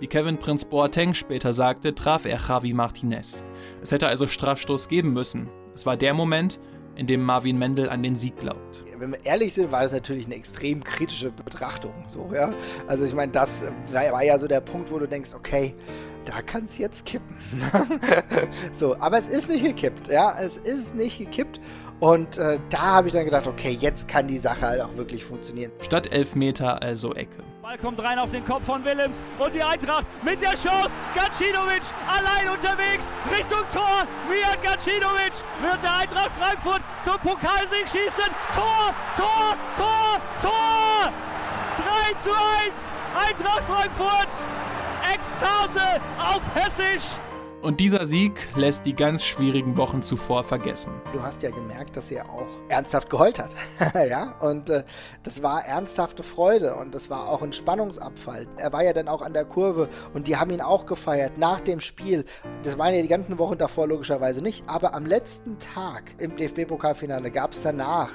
Wie 0.00 0.08
Kevin 0.08 0.36
Prince 0.36 0.66
Boateng 0.66 1.14
später 1.14 1.52
sagte, 1.52 1.94
traf 1.94 2.24
er 2.24 2.40
Javi 2.40 2.72
Martinez. 2.72 3.44
Es 3.80 3.92
hätte 3.92 4.08
also 4.08 4.26
Strafstoß 4.26 4.88
geben 4.88 5.12
müssen. 5.12 5.48
Es 5.74 5.86
war 5.86 5.96
der 5.96 6.12
Moment, 6.12 6.58
in 6.96 7.06
dem 7.06 7.22
Marvin 7.22 7.58
Mendel 7.58 7.88
an 7.88 8.02
den 8.02 8.16
Sieg 8.16 8.38
glaubt. 8.38 8.84
Wenn 8.98 9.12
wir 9.12 9.24
ehrlich 9.24 9.54
sind, 9.54 9.70
war 9.70 9.82
das 9.82 9.92
natürlich 9.92 10.26
eine 10.26 10.34
extrem 10.34 10.82
kritische 10.82 11.30
Betrachtung. 11.30 11.92
So, 12.06 12.30
ja? 12.34 12.52
Also 12.86 13.04
ich 13.04 13.14
meine, 13.14 13.32
das 13.32 13.62
war 13.92 14.24
ja 14.24 14.38
so 14.38 14.46
der 14.46 14.60
Punkt, 14.60 14.90
wo 14.90 14.98
du 14.98 15.06
denkst, 15.06 15.34
okay, 15.34 15.74
da 16.24 16.42
kann 16.42 16.64
es 16.64 16.78
jetzt 16.78 17.04
kippen. 17.04 17.36
so, 18.72 18.96
aber 18.98 19.18
es 19.18 19.28
ist 19.28 19.48
nicht 19.48 19.64
gekippt, 19.64 20.08
ja, 20.08 20.36
es 20.40 20.56
ist 20.56 20.94
nicht 20.94 21.18
gekippt. 21.18 21.60
Und 22.00 22.36
äh, 22.36 22.58
da 22.68 22.78
habe 22.78 23.08
ich 23.08 23.14
dann 23.14 23.24
gedacht, 23.24 23.46
okay, 23.46 23.70
jetzt 23.70 24.06
kann 24.06 24.28
die 24.28 24.38
Sache 24.38 24.60
halt 24.60 24.80
auch 24.82 24.94
wirklich 24.96 25.24
funktionieren. 25.24 25.72
Statt 25.80 26.12
Elfmeter 26.12 26.82
also 26.82 27.14
Ecke. 27.14 27.42
Ball 27.66 27.78
kommt 27.78 28.00
rein 28.00 28.18
auf 28.20 28.30
den 28.30 28.44
Kopf 28.44 28.66
von 28.66 28.84
Willems 28.84 29.22
und 29.40 29.52
die 29.52 29.62
Eintracht 29.62 30.06
mit 30.22 30.40
der 30.40 30.50
Chance. 30.50 30.96
Gacinovic 31.16 31.82
allein 32.06 32.52
unterwegs 32.52 33.12
Richtung 33.28 33.58
Tor. 33.72 34.06
Mijat 34.28 34.62
Gacinovic 34.62 35.32
wird 35.62 35.82
der 35.82 35.96
Eintracht 35.96 36.30
Frankfurt 36.38 36.80
zum 37.06 37.20
Pokalsieg 37.20 37.86
schießen. 37.88 38.34
Tor, 38.52 38.92
Tor, 39.16 39.56
Tor, 39.76 40.20
Tor! 40.42 41.12
3 41.78 42.14
zu 42.20 42.30
1. 42.32 42.96
Eintracht 43.14 43.64
Frankfurt. 43.64 44.28
Ekstase 45.14 46.00
auf 46.18 46.42
Hessisch. 46.54 47.20
Und 47.62 47.80
dieser 47.80 48.06
Sieg 48.06 48.32
lässt 48.54 48.84
die 48.84 48.94
ganz 48.94 49.24
schwierigen 49.24 49.76
Wochen 49.76 50.02
zuvor 50.02 50.44
vergessen. 50.44 50.92
Du 51.12 51.22
hast 51.22 51.42
ja 51.42 51.50
gemerkt, 51.50 51.96
dass 51.96 52.10
er 52.10 52.28
auch 52.28 52.46
ernsthaft 52.68 53.08
geheult 53.08 53.38
hat. 53.38 53.50
ja, 54.08 54.32
und 54.40 54.68
äh, 54.68 54.84
das 55.22 55.42
war 55.42 55.64
ernsthafte 55.64 56.22
Freude 56.22 56.74
und 56.76 56.94
das 56.94 57.08
war 57.08 57.28
auch 57.28 57.42
ein 57.42 57.52
Spannungsabfall. 57.52 58.46
Er 58.56 58.72
war 58.72 58.84
ja 58.84 58.92
dann 58.92 59.08
auch 59.08 59.22
an 59.22 59.32
der 59.32 59.46
Kurve 59.46 59.88
und 60.12 60.28
die 60.28 60.36
haben 60.36 60.50
ihn 60.50 60.60
auch 60.60 60.86
gefeiert 60.86 61.38
nach 61.38 61.60
dem 61.60 61.80
Spiel. 61.80 62.24
Das 62.62 62.78
waren 62.78 62.94
ja 62.94 63.02
die 63.02 63.08
ganzen 63.08 63.38
Wochen 63.38 63.58
davor 63.58 63.88
logischerweise 63.88 64.42
nicht, 64.42 64.68
aber 64.68 64.94
am 64.94 65.06
letzten 65.06 65.58
Tag 65.58 66.14
im 66.18 66.36
DFB-Pokalfinale 66.36 67.30
gab 67.30 67.52
es 67.52 67.62
danach 67.62 68.10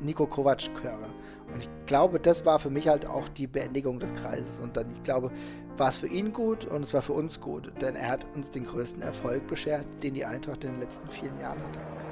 Nico 0.00 0.26
Kovac-Chöre. 0.26 1.08
Und 1.54 1.60
ich 1.60 1.68
glaube, 1.86 2.18
das 2.18 2.44
war 2.44 2.58
für 2.58 2.70
mich 2.70 2.88
halt 2.88 3.06
auch 3.06 3.28
die 3.28 3.46
Beendigung 3.46 4.00
des 4.00 4.12
Kreises. 4.14 4.60
Und 4.60 4.76
dann, 4.76 4.90
ich 4.90 5.02
glaube, 5.04 5.30
war 5.76 5.88
es 5.88 5.96
für 5.96 6.08
ihn 6.08 6.32
gut 6.32 6.64
und 6.64 6.82
es 6.82 6.92
war 6.92 7.02
für 7.02 7.12
uns 7.12 7.40
gut, 7.40 7.72
denn 7.80 7.96
er 7.96 8.10
hat 8.10 8.26
uns 8.34 8.50
den 8.50 8.66
größten 8.66 9.02
Erfolg 9.02 9.46
beschert, 9.46 9.86
den 10.02 10.14
die 10.14 10.24
Eintracht 10.24 10.64
in 10.64 10.72
den 10.72 10.80
letzten 10.80 11.08
vielen 11.08 11.38
Jahren 11.40 11.60
hatte. 11.60 12.03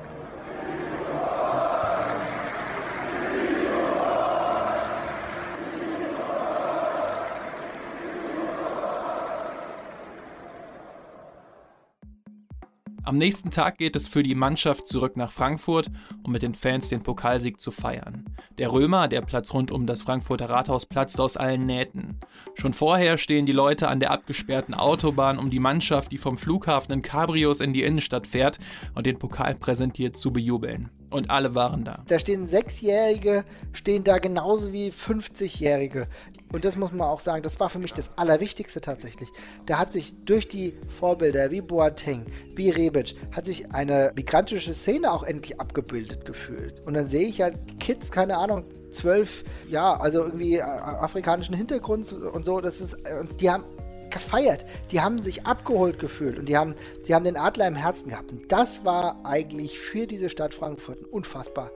Am 13.12 13.18
nächsten 13.18 13.50
Tag 13.50 13.76
geht 13.76 13.94
es 13.94 14.08
für 14.08 14.22
die 14.22 14.34
Mannschaft 14.34 14.88
zurück 14.88 15.18
nach 15.18 15.30
Frankfurt, 15.30 15.90
um 16.22 16.32
mit 16.32 16.40
den 16.40 16.54
Fans 16.54 16.88
den 16.88 17.02
Pokalsieg 17.02 17.60
zu 17.60 17.70
feiern. 17.70 18.24
Der 18.56 18.72
Römer, 18.72 19.06
der 19.06 19.20
Platz 19.20 19.52
rund 19.52 19.70
um 19.70 19.86
das 19.86 20.00
Frankfurter 20.00 20.48
Rathaus, 20.48 20.86
platzt 20.86 21.20
aus 21.20 21.36
allen 21.36 21.66
Nähten. 21.66 22.20
Schon 22.54 22.72
vorher 22.72 23.18
stehen 23.18 23.44
die 23.44 23.52
Leute 23.52 23.88
an 23.88 24.00
der 24.00 24.12
abgesperrten 24.12 24.72
Autobahn, 24.72 25.38
um 25.38 25.50
die 25.50 25.58
Mannschaft, 25.58 26.10
die 26.10 26.16
vom 26.16 26.38
Flughafen 26.38 26.94
in 26.94 27.02
Cabrios 27.02 27.60
in 27.60 27.74
die 27.74 27.82
Innenstadt 27.82 28.26
fährt 28.26 28.58
und 28.94 29.04
den 29.04 29.18
Pokal 29.18 29.56
präsentiert, 29.56 30.16
zu 30.16 30.32
bejubeln. 30.32 30.88
Und 31.12 31.30
alle 31.30 31.54
waren 31.54 31.84
da. 31.84 32.02
Da 32.08 32.18
stehen 32.18 32.46
Sechsjährige, 32.46 33.44
stehen 33.72 34.02
da 34.02 34.18
genauso 34.18 34.72
wie 34.72 34.90
50-Jährige. 34.90 36.08
Und 36.52 36.64
das 36.64 36.76
muss 36.76 36.92
man 36.92 37.08
auch 37.08 37.20
sagen, 37.20 37.42
das 37.42 37.60
war 37.60 37.70
für 37.70 37.78
mich 37.78 37.94
das 37.94 38.16
Allerwichtigste 38.18 38.80
tatsächlich. 38.80 39.28
Da 39.66 39.78
hat 39.78 39.92
sich 39.92 40.14
durch 40.24 40.48
die 40.48 40.74
Vorbilder 40.98 41.50
wie 41.50 41.60
Boateng, 41.62 42.26
wie 42.54 42.70
Rebic, 42.70 43.16
hat 43.30 43.46
sich 43.46 43.72
eine 43.72 44.12
migrantische 44.14 44.74
Szene 44.74 45.10
auch 45.12 45.22
endlich 45.22 45.60
abgebildet 45.60 46.24
gefühlt. 46.24 46.86
Und 46.86 46.94
dann 46.94 47.08
sehe 47.08 47.26
ich 47.26 47.40
halt 47.40 47.80
Kids, 47.80 48.10
keine 48.10 48.36
Ahnung, 48.36 48.64
zwölf, 48.90 49.44
ja, 49.68 49.94
also 49.98 50.24
irgendwie 50.24 50.56
äh, 50.56 50.62
afrikanischen 50.62 51.54
Hintergrund 51.54 52.12
und 52.12 52.44
so, 52.44 52.60
das 52.60 52.80
ist, 52.80 52.94
und 53.20 53.40
die 53.40 53.50
haben 53.50 53.64
gefeiert. 54.12 54.64
Die 54.90 55.00
haben 55.00 55.22
sich 55.22 55.46
abgeholt 55.46 55.98
gefühlt 55.98 56.38
und 56.38 56.48
die 56.48 56.56
haben, 56.56 56.74
die 57.06 57.14
haben 57.14 57.24
den 57.24 57.36
Adler 57.36 57.66
im 57.66 57.74
Herzen 57.74 58.10
gehabt. 58.10 58.32
Und 58.32 58.52
das 58.52 58.84
war 58.84 59.20
eigentlich 59.24 59.78
für 59.78 60.06
diese 60.06 60.28
Stadt 60.28 60.54
Frankfurt 60.54 61.00
ein 61.00 61.06
unfassbar, 61.06 61.70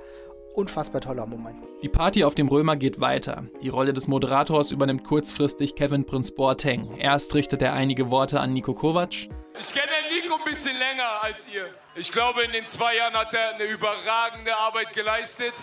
unfassbar 0.55 1.01
toller 1.01 1.27
Moment. 1.27 1.57
Die 1.83 1.89
Party 1.89 2.25
auf 2.25 2.35
dem 2.35 2.49
Römer 2.49 2.77
geht 2.77 3.01
weiter. 3.01 3.45
Die 3.63 3.69
Rolle 3.69 3.93
des 3.93 4.09
Moderators 4.09 4.71
übernimmt 4.71 5.05
kurzfristig 5.05 5.75
Kevin 5.75 6.07
Prinz 6.07 6.31
Boateng. 6.31 6.97
Erst 6.99 7.35
richtet 7.35 7.63
er 7.63 7.73
einige 7.75 8.11
Worte 8.11 8.41
an 8.41 8.53
Nico 8.53 8.75
Kovac. 8.75 9.13
Ich 9.13 9.73
kenne 9.73 9.93
Nico 10.11 10.35
ein 10.37 10.45
bisschen 10.45 10.77
länger 10.79 11.23
als 11.23 11.47
ihr. 11.53 11.67
Ich 11.95 12.11
glaube, 12.13 12.43
in 12.43 12.53
den 12.53 12.67
zwei 12.67 12.97
Jahren 12.97 13.15
hat 13.15 13.33
er 13.33 13.55
eine 13.55 13.65
überragende 13.65 14.57
Arbeit 14.57 14.93
geleistet. 14.93 15.55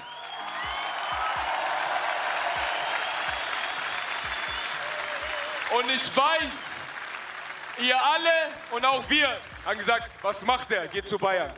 Und 5.78 5.90
ich 5.90 6.16
weiß, 6.16 6.70
ihr 7.80 8.00
alle 8.00 8.50
und 8.72 8.86
auch 8.86 9.04
wir 9.10 9.40
haben 9.66 9.78
gesagt, 9.78 10.10
was 10.22 10.46
macht 10.46 10.72
er? 10.72 10.88
Geht 10.88 11.08
zu 11.08 11.18
Bayern. 11.18 11.52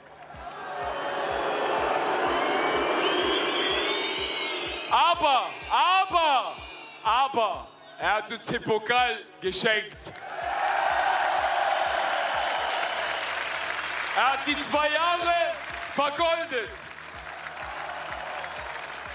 Aber, 4.89 5.50
aber, 5.69 6.55
aber, 7.03 7.67
er 8.00 8.13
hat 8.13 8.31
uns 8.31 8.45
den 8.45 8.63
Pokal 8.63 9.25
geschenkt. 9.41 10.13
Er 14.15 14.31
hat 14.31 14.48
die 14.48 14.57
zwei 14.62 14.89
Jahre 14.91 15.34
vergoldet. 15.93 16.69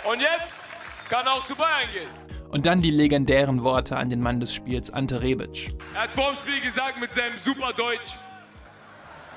Und 0.04 0.20
jetzt 0.20 0.64
kann 1.08 1.26
er 1.26 1.32
auch 1.32 1.44
zu 1.44 1.56
Bayern 1.56 1.90
gehen. 1.90 2.29
Und 2.50 2.66
dann 2.66 2.82
die 2.82 2.90
legendären 2.90 3.62
Worte 3.62 3.96
an 3.96 4.10
den 4.10 4.20
Mann 4.20 4.40
des 4.40 4.52
Spiels, 4.52 4.90
Ante 4.90 5.22
Rebic. 5.22 5.72
Er 5.94 6.02
hat 6.02 6.10
vorm 6.10 6.34
Spiel 6.34 6.60
gesagt 6.60 6.98
mit 7.00 7.14
seinem 7.14 7.38
super 7.38 7.72
Deutsch: 7.72 8.14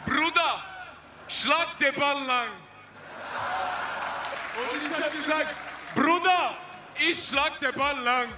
Bruder, 0.05 0.63
schlag 1.27 1.77
den 1.79 1.93
Ball 1.93 2.25
lang. 2.25 2.48
Und 4.58 4.91
ich 4.91 5.03
habe 5.03 5.17
gesagt: 5.17 5.55
Bruder, 5.93 6.55
ich 7.10 7.24
schlag 7.24 7.60
den 7.60 7.74
Ball 7.75 8.00
lang. 8.03 8.29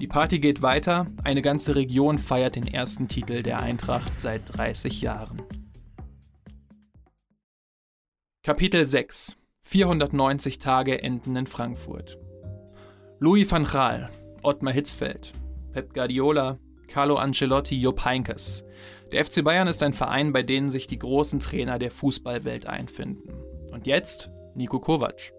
Die 0.00 0.08
Party 0.08 0.38
geht 0.40 0.62
weiter. 0.62 1.06
Eine 1.24 1.42
ganze 1.42 1.74
Region 1.76 2.18
feiert 2.18 2.56
den 2.56 2.66
ersten 2.66 3.08
Titel 3.08 3.42
der 3.42 3.60
Eintracht 3.60 4.20
seit 4.20 4.42
30 4.56 5.02
Jahren. 5.02 5.42
Kapitel 8.44 8.84
6 8.84 9.37
490 9.70 10.60
Tage 10.60 11.02
enden 11.02 11.36
in 11.36 11.46
Frankfurt. 11.46 12.18
Louis 13.18 13.50
van 13.50 13.64
Gaal, 13.64 14.08
Ottmar 14.42 14.72
Hitzfeld, 14.72 15.32
Pep 15.72 15.92
Guardiola, 15.92 16.58
Carlo 16.86 17.16
Ancelotti, 17.16 17.78
Jupp 17.78 18.02
Heynckes. 18.02 18.64
Der 19.12 19.22
FC 19.22 19.44
Bayern 19.44 19.68
ist 19.68 19.82
ein 19.82 19.92
Verein, 19.92 20.32
bei 20.32 20.42
dem 20.42 20.70
sich 20.70 20.86
die 20.86 20.98
großen 20.98 21.40
Trainer 21.40 21.78
der 21.78 21.90
Fußballwelt 21.90 22.66
einfinden. 22.66 23.30
Und 23.70 23.86
jetzt 23.86 24.30
Nico 24.54 24.80
Kovac. 24.80 25.34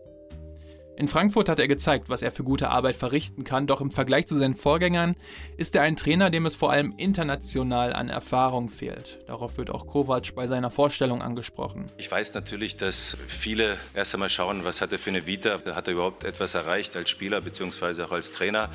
In 1.00 1.08
Frankfurt 1.08 1.48
hat 1.48 1.62
er 1.62 1.70
gezeigt, 1.70 2.10
was 2.10 2.22
er 2.22 2.30
für 2.30 2.44
gute 2.44 2.72
Arbeit 2.72 2.98
verrichten 2.98 3.46
kann, 3.46 3.68
doch 3.68 3.80
im 3.80 3.90
Vergleich 3.90 4.28
zu 4.28 4.36
seinen 4.36 4.54
Vorgängern 4.54 5.16
ist 5.56 5.74
er 5.78 5.84
ein 5.84 5.96
Trainer, 5.96 6.30
dem 6.30 6.46
es 6.46 6.58
vor 6.58 6.74
allem 6.74 6.94
international 6.98 7.94
an 7.94 8.10
Erfahrung 8.10 8.68
fehlt. 8.68 9.18
Darauf 9.26 9.58
wird 9.58 9.70
auch 9.70 9.88
Kovac 9.88 10.36
bei 10.36 10.46
seiner 10.46 10.72
Vorstellung 10.72 11.22
angesprochen. 11.22 11.90
Ich 11.96 12.12
weiß 12.12 12.34
natürlich, 12.34 12.76
dass 12.76 13.16
viele 13.28 13.78
erst 13.94 14.14
einmal 14.14 14.28
schauen, 14.28 14.66
was 14.66 14.82
hat 14.82 14.92
er 14.92 15.00
für 15.00 15.10
eine 15.10 15.26
Vita, 15.26 15.62
hat 15.74 15.88
er 15.88 15.94
überhaupt 15.94 16.26
etwas 16.26 16.54
erreicht 16.54 16.98
als 16.98 17.10
Spieler 17.10 17.40
bzw. 17.40 18.04
auch 18.04 18.12
als 18.12 18.34
Trainer. 18.34 18.70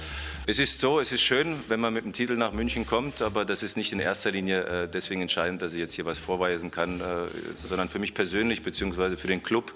Es 0.46 0.58
ist 0.58 0.80
so, 0.80 1.00
es 1.00 1.12
ist 1.12 1.20
schön, 1.20 1.58
wenn 1.68 1.80
man 1.80 1.92
mit 1.92 2.06
dem 2.06 2.14
Titel 2.14 2.36
nach 2.38 2.52
München 2.52 2.86
kommt, 2.86 3.20
aber 3.20 3.44
das 3.44 3.62
ist 3.62 3.76
nicht 3.76 3.92
in 3.92 4.00
erster 4.00 4.30
Linie 4.30 4.62
äh, 4.64 4.88
deswegen 4.88 5.20
entscheidend, 5.20 5.60
dass 5.60 5.74
ich 5.74 5.80
jetzt 5.80 5.92
hier 5.92 6.06
was 6.06 6.18
vorweisen 6.18 6.70
kann, 6.70 7.02
äh, 7.02 7.26
sondern 7.54 7.90
für 7.90 7.98
mich 7.98 8.14
persönlich 8.14 8.62
bzw. 8.62 9.18
für 9.18 9.28
den 9.28 9.42
Club 9.42 9.74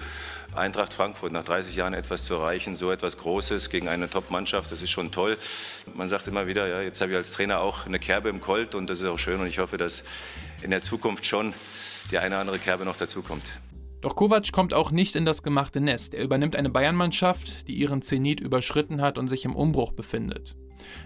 Eintracht 0.55 0.95
Frankfurt 0.95 1.33
nach 1.33 1.45
30 1.45 1.77
Jahren 1.77 1.95
etwas 1.95 2.25
zu 2.25 2.38
erreichen, 2.39 2.75
so 2.75 2.91
etwas 2.91 3.17
Großes 3.17 3.71
gegen 3.71 3.89
eine 3.89 4.09
Top-Mannschaft, 4.09 4.73
das 4.73 4.83
ist 4.83 4.91
schon 4.91 5.11
toll. 5.11 5.37
Man 5.95 6.09
sagt 6.09 6.27
immer 6.29 6.47
wieder, 6.47 6.67
ja, 6.67 6.81
jetzt 6.81 7.01
habe 7.01 7.13
ich 7.13 7.17
als 7.17 7.33
Trainer 7.33 7.61
auch 7.61 7.87
eine 7.87 7.99
Kerbe 7.99 8.29
im 8.29 8.41
Colt 8.41 8.75
und 8.75 8.89
das 8.89 9.01
ist 9.01 9.07
auch 9.07 9.19
schön 9.19 9.41
und 9.41 9.47
ich 9.47 9.59
hoffe, 9.59 9.77
dass 9.77 10.05
in 10.63 10.71
der 10.71 10.83
Zukunft 10.83 11.27
schon 11.27 11.55
die 12.11 12.19
eine 12.19 12.35
oder 12.35 12.41
andere 12.41 12.59
Kerbe 12.59 12.85
noch 12.85 12.97
dazukommt. 12.97 13.45
Doch 14.01 14.15
Kovac 14.15 14.53
kommt 14.53 14.75
auch 14.75 14.93
nicht 14.93 15.17
in 15.17 15.25
das 15.25 15.43
gemachte 15.43 15.81
Nest. 15.81 16.15
Er 16.15 16.23
übernimmt 16.23 16.55
eine 16.55 16.71
Bayern-Mannschaft, 16.71 17.67
die 17.67 17.75
ihren 17.75 18.03
Zenit 18.03 18.39
überschritten 18.39 19.01
hat 19.01 19.19
und 19.19 19.27
sich 19.27 19.45
im 19.45 19.57
Umbruch 19.57 19.93
befindet. 19.93 20.57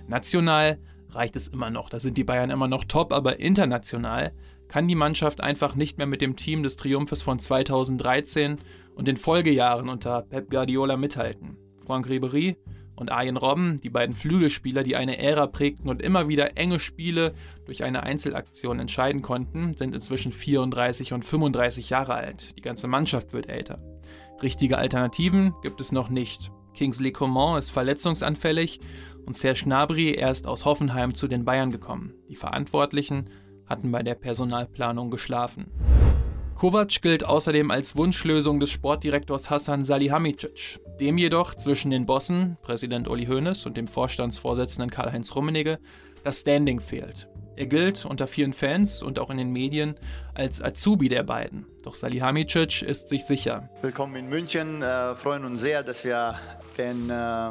National 0.07 0.79
reicht 1.11 1.37
es 1.37 1.49
immer 1.49 1.71
noch, 1.71 1.89
da 1.89 2.01
sind 2.01 2.17
die 2.17 2.25
Bayern 2.25 2.51
immer 2.51 2.69
noch 2.69 2.85
top, 2.85 3.13
aber 3.13 3.41
international 3.41 4.33
kann 4.69 4.89
die 4.89 4.95
Mannschaft 4.95 5.43
einfach 5.43 5.75
nicht 5.75 5.99
mehr 5.99 6.07
mit 6.07 6.23
dem 6.23 6.37
Team 6.37 6.63
des 6.63 6.77
Triumphes 6.77 7.21
von 7.21 7.39
2013 7.39 8.57
und 8.95 9.09
den 9.09 9.17
Folgejahren 9.17 9.89
unter 9.89 10.23
Pep 10.23 10.51
Guardiola 10.51 10.97
mithalten. 10.97 11.57
Franck 11.85 12.09
Ribéry 12.09 12.57
und 12.97 13.11
Arjen 13.11 13.37
Robben, 13.37 13.81
die 13.81 13.91
beiden 13.91 14.15
Flügelspieler, 14.15 14.83
die 14.83 14.97
eine 14.97 15.19
Ära 15.19 15.47
prägten 15.47 15.89
und 15.89 16.03
immer 16.03 16.29
wieder 16.29 16.57
enge 16.57 16.79
Spiele 16.79 17.33
durch 17.65 17.85
eine 17.85 18.03
Einzelaktion 18.03 18.79
entscheiden 18.79 19.23
konnten, 19.23 19.73
sind 19.73 19.95
inzwischen 19.95 20.33
34 20.33 21.13
und 21.13 21.25
35 21.25 21.91
Jahre 21.91 22.15
alt. 22.15 22.57
Die 22.57 22.63
ganze 22.63 22.87
Mannschaft 22.87 23.33
wird 23.33 23.49
älter. 23.49 23.83
Richtige 24.43 24.79
Alternativen 24.79 25.55
gibt 25.63 25.81
es 25.81 25.93
noch 25.93 26.11
nicht. 26.11 26.51
Kingsley 26.75 27.13
Coman 27.13 27.59
ist 27.59 27.71
verletzungsanfällig 27.71 28.81
und 29.27 29.37
Serge 29.37 29.65
Gnabry 29.65 30.15
erst 30.15 30.47
aus 30.47 30.65
Hoffenheim 30.65 31.15
zu 31.15 31.29
den 31.29 31.45
Bayern 31.45 31.71
gekommen. 31.71 32.15
Die 32.29 32.37
Verantwortlichen 32.37 33.31
hatten 33.67 33.93
bei 33.93 34.03
der 34.03 34.15
Personalplanung 34.15 35.11
geschlafen. 35.11 35.71
Kovac 36.63 37.03
gilt 37.03 37.25
außerdem 37.25 37.73
als 37.73 37.97
Wunschlösung 37.97 38.61
des 38.61 38.71
Sportdirektors 38.71 39.51
Hassan 39.51 39.85
Salihamidzic. 39.85 40.79
Dem 41.01 41.19
jedoch 41.19 41.57
zwischen 41.57 41.91
den 41.91 42.07
Bossen, 42.07 42.57
Präsident 42.63 43.09
Uli 43.09 43.27
Hoeneß 43.27 43.67
und 43.67 43.77
dem 43.77 43.89
Vorstandsvorsitzenden 43.89 44.89
Karl-Heinz 44.89 45.35
Rummenigge, 45.35 45.81
das 46.23 46.39
Standing 46.39 46.79
fehlt. 46.79 47.27
Er 47.57 47.67
gilt 47.67 48.05
unter 48.05 48.29
vielen 48.29 48.53
Fans 48.53 49.03
und 49.03 49.19
auch 49.19 49.31
in 49.31 49.39
den 49.39 49.51
Medien 49.51 49.97
als 50.35 50.63
Azubi 50.63 51.09
der 51.09 51.25
beiden. 51.25 51.67
Doch 51.83 51.97
Salihamidzic 51.97 52.83
ist 52.83 53.09
sich 53.09 53.25
sicher. 53.25 53.69
Willkommen 53.81 54.15
in 54.15 54.29
München. 54.29 54.83
Äh, 54.83 55.17
freuen 55.17 55.45
uns 55.45 55.63
sehr, 55.63 55.83
dass 55.83 56.05
wir 56.05 56.39
den 56.79 57.11
äh 57.11 57.51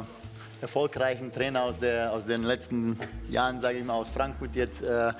erfolgreichen 0.62 1.32
Trainer 1.32 1.64
aus, 1.64 1.78
der, 1.80 2.12
aus 2.12 2.24
den 2.24 2.44
letzten 2.44 2.98
Jahren, 3.28 3.60
sage 3.60 3.78
ich 3.78 3.84
mal, 3.84 3.94
aus 3.94 4.10
Frankfurt 4.10 4.54
jetzt 4.54 4.82
äh, 4.82 5.12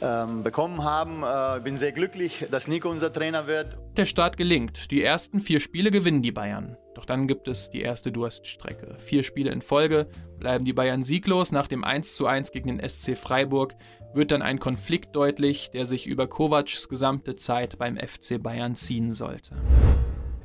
ähm, 0.00 0.42
bekommen 0.42 0.82
haben. 0.82 1.22
Äh, 1.22 1.60
bin 1.60 1.76
sehr 1.76 1.92
glücklich, 1.92 2.46
dass 2.50 2.66
Nico 2.66 2.90
unser 2.90 3.12
Trainer 3.12 3.46
wird. 3.46 3.76
Der 3.96 4.06
Start 4.06 4.36
gelingt. 4.36 4.90
Die 4.90 5.02
ersten 5.02 5.40
vier 5.40 5.60
Spiele 5.60 5.90
gewinnen 5.90 6.22
die 6.22 6.32
Bayern. 6.32 6.76
Doch 6.94 7.04
dann 7.04 7.28
gibt 7.28 7.46
es 7.46 7.70
die 7.70 7.82
erste 7.82 8.10
Durststrecke. 8.10 8.96
Vier 8.98 9.22
Spiele 9.22 9.52
in 9.52 9.62
Folge 9.62 10.08
bleiben 10.38 10.64
die 10.64 10.72
Bayern 10.72 11.04
sieglos. 11.04 11.52
Nach 11.52 11.68
dem 11.68 11.84
1:1 11.84 12.50
gegen 12.50 12.76
den 12.76 12.88
SC 12.88 13.16
Freiburg 13.16 13.76
wird 14.14 14.32
dann 14.32 14.42
ein 14.42 14.58
Konflikt 14.58 15.14
deutlich, 15.14 15.70
der 15.70 15.86
sich 15.86 16.06
über 16.06 16.26
Kovacs 16.26 16.88
gesamte 16.88 17.36
Zeit 17.36 17.78
beim 17.78 17.96
FC 17.96 18.42
Bayern 18.42 18.74
ziehen 18.74 19.12
sollte. 19.12 19.54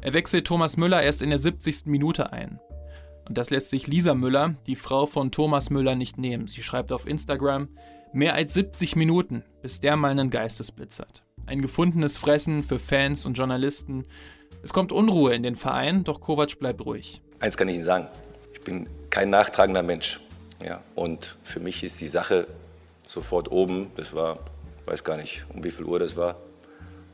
Er 0.02 0.14
wechselt 0.14 0.46
Thomas 0.46 0.76
Müller 0.76 1.02
erst 1.02 1.22
in 1.22 1.30
der 1.30 1.40
70. 1.40 1.86
Minute 1.86 2.34
ein. 2.34 2.60
Und 3.28 3.38
das 3.38 3.50
lässt 3.50 3.70
sich 3.70 3.88
Lisa 3.88 4.14
Müller, 4.14 4.56
die 4.68 4.76
Frau 4.76 5.06
von 5.06 5.32
Thomas 5.32 5.70
Müller, 5.70 5.96
nicht 5.96 6.18
nehmen. 6.18 6.48
Sie 6.48 6.64
schreibt 6.64 6.92
auf 6.92 7.08
Instagram, 7.08 7.70
mehr 8.12 8.34
als 8.34 8.54
70 8.54 8.96
Minuten, 8.96 9.44
bis 9.62 9.80
der 9.80 9.96
mal 9.96 10.12
einen 10.12 10.30
Geistesblitz 10.30 11.00
hat. 11.00 11.24
Ein 11.46 11.62
gefundenes 11.62 12.18
Fressen 12.18 12.64
für 12.64 12.80
Fans 12.80 13.26
und 13.26 13.38
Journalisten. 13.38 14.06
Es 14.62 14.74
kommt 14.74 14.92
Unruhe 14.92 15.34
in 15.34 15.44
den 15.44 15.56
Verein, 15.56 16.04
doch 16.04 16.22
Kovac 16.22 16.60
bleibt 16.60 16.86
ruhig. 16.86 17.22
Eins 17.40 17.58
kann 17.58 17.68
ich 17.68 17.76
Ihnen 17.76 17.86
sagen, 17.86 18.08
ich 18.54 18.62
bin 18.62 18.88
kein 19.10 19.30
nachtragender 19.30 19.84
Mensch. 19.84 20.22
Ja, 20.66 20.82
und 20.96 21.38
für 21.44 21.60
mich 21.60 21.84
ist 21.84 22.00
die 22.00 22.08
Sache 22.08 22.48
sofort 23.06 23.52
oben. 23.52 23.92
Das 23.96 24.14
war 24.14 24.40
weiß 24.86 25.04
gar 25.04 25.18
nicht, 25.18 25.46
um 25.54 25.64
wie 25.64 25.72
viel 25.72 25.86
Uhr 25.86 26.00
das 26.00 26.16
war, 26.16 26.38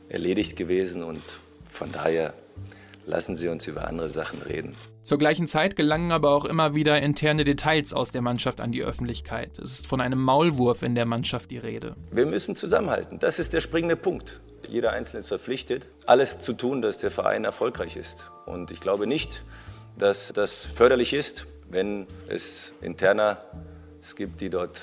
erledigt 0.08 0.56
gewesen 0.56 1.02
und 1.02 1.22
von 1.68 1.92
daher 1.92 2.34
lassen 3.06 3.34
Sie 3.34 3.48
uns 3.48 3.66
über 3.66 3.88
andere 3.88 4.10
Sachen 4.10 4.42
reden. 4.42 4.76
Zur 5.02 5.18
gleichen 5.18 5.46
Zeit 5.48 5.76
gelangen 5.76 6.12
aber 6.12 6.30
auch 6.30 6.44
immer 6.44 6.74
wieder 6.74 7.00
interne 7.00 7.44
Details 7.44 7.92
aus 7.92 8.12
der 8.12 8.22
Mannschaft 8.22 8.60
an 8.60 8.72
die 8.72 8.82
Öffentlichkeit. 8.82 9.58
Es 9.58 9.72
ist 9.72 9.86
von 9.86 10.00
einem 10.00 10.22
Maulwurf 10.22 10.82
in 10.82 10.94
der 10.94 11.06
Mannschaft 11.06 11.50
die 11.50 11.58
Rede. 11.58 11.96
Wir 12.10 12.26
müssen 12.26 12.54
zusammenhalten. 12.54 13.18
Das 13.18 13.38
ist 13.38 13.52
der 13.52 13.60
springende 13.60 13.96
Punkt. 13.96 14.40
Jeder 14.68 14.92
Einzelne 14.92 15.20
ist 15.20 15.28
verpflichtet, 15.28 15.86
alles 16.06 16.38
zu 16.38 16.52
tun, 16.52 16.82
dass 16.82 16.98
der 16.98 17.10
Verein 17.10 17.44
erfolgreich 17.44 17.96
ist. 17.96 18.30
Und 18.46 18.70
ich 18.70 18.80
glaube 18.80 19.06
nicht, 19.06 19.42
dass 19.98 20.32
das 20.32 20.66
förderlich 20.66 21.12
ist, 21.12 21.46
wenn 21.70 22.06
es 22.28 22.74
interner 22.80 23.38
es 24.02 24.16
gibt, 24.16 24.40
die 24.40 24.50
dort 24.50 24.82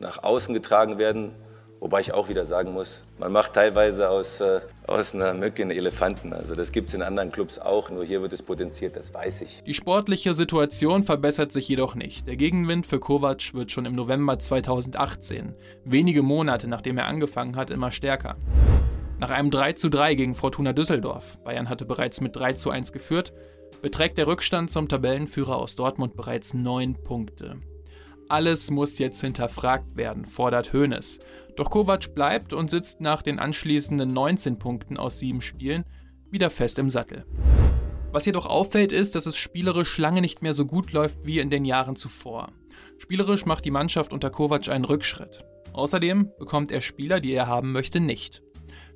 nach 0.00 0.22
außen 0.22 0.54
getragen 0.54 0.98
werden, 0.98 1.34
Wobei 1.80 2.00
ich 2.00 2.12
auch 2.12 2.28
wieder 2.28 2.44
sagen 2.44 2.72
muss, 2.72 3.04
man 3.18 3.30
macht 3.30 3.52
teilweise 3.52 4.08
aus, 4.08 4.40
äh, 4.40 4.60
aus 4.86 5.14
einer 5.14 5.32
Mücke 5.32 5.62
einen 5.62 5.70
Elefanten. 5.70 6.32
Also 6.32 6.54
das 6.56 6.72
gibt 6.72 6.88
es 6.88 6.94
in 6.94 7.02
anderen 7.02 7.30
Clubs 7.30 7.58
auch, 7.58 7.90
nur 7.90 8.04
hier 8.04 8.20
wird 8.20 8.32
es 8.32 8.42
potenziert, 8.42 8.96
das 8.96 9.14
weiß 9.14 9.42
ich. 9.42 9.62
Die 9.64 9.74
sportliche 9.74 10.34
Situation 10.34 11.04
verbessert 11.04 11.52
sich 11.52 11.68
jedoch 11.68 11.94
nicht. 11.94 12.26
Der 12.26 12.36
Gegenwind 12.36 12.86
für 12.86 12.98
Kovac 12.98 13.54
wird 13.54 13.70
schon 13.70 13.86
im 13.86 13.94
November 13.94 14.38
2018, 14.38 15.54
wenige 15.84 16.22
Monate 16.22 16.66
nachdem 16.66 16.98
er 16.98 17.06
angefangen 17.06 17.56
hat, 17.56 17.70
immer 17.70 17.92
stärker. 17.92 18.36
Nach 19.20 19.30
einem 19.30 19.50
3:3 19.50 20.14
gegen 20.14 20.34
Fortuna 20.34 20.72
Düsseldorf, 20.72 21.38
Bayern 21.44 21.68
hatte 21.68 21.84
bereits 21.84 22.20
mit 22.20 22.36
3:1 22.36 22.92
geführt, 22.92 23.32
beträgt 23.82 24.18
der 24.18 24.26
Rückstand 24.26 24.70
zum 24.70 24.88
Tabellenführer 24.88 25.56
aus 25.56 25.76
Dortmund 25.76 26.16
bereits 26.16 26.54
9 26.54 26.94
Punkte. 27.04 27.56
Alles 28.30 28.70
muss 28.70 28.98
jetzt 28.98 29.22
hinterfragt 29.22 29.96
werden, 29.96 30.26
fordert 30.26 30.74
Hoeneß. 30.74 31.18
Doch 31.56 31.70
Kovac 31.70 32.14
bleibt 32.14 32.52
und 32.52 32.70
sitzt 32.70 33.00
nach 33.00 33.22
den 33.22 33.38
anschließenden 33.38 34.12
19 34.12 34.58
Punkten 34.58 34.98
aus 34.98 35.18
sieben 35.18 35.40
Spielen 35.40 35.84
wieder 36.30 36.50
fest 36.50 36.78
im 36.78 36.90
Sattel. 36.90 37.24
Was 38.12 38.26
jedoch 38.26 38.44
auffällt, 38.44 38.92
ist, 38.92 39.14
dass 39.14 39.24
es 39.24 39.36
spielerisch 39.36 39.96
lange 39.96 40.20
nicht 40.20 40.42
mehr 40.42 40.52
so 40.52 40.66
gut 40.66 40.92
läuft 40.92 41.18
wie 41.24 41.38
in 41.38 41.48
den 41.48 41.64
Jahren 41.64 41.96
zuvor. 41.96 42.52
Spielerisch 42.98 43.46
macht 43.46 43.64
die 43.64 43.70
Mannschaft 43.70 44.12
unter 44.12 44.28
Kovac 44.28 44.68
einen 44.68 44.84
Rückschritt. 44.84 45.44
Außerdem 45.72 46.30
bekommt 46.38 46.70
er 46.70 46.82
Spieler, 46.82 47.20
die 47.20 47.32
er 47.32 47.46
haben 47.46 47.72
möchte, 47.72 48.00
nicht. 48.00 48.42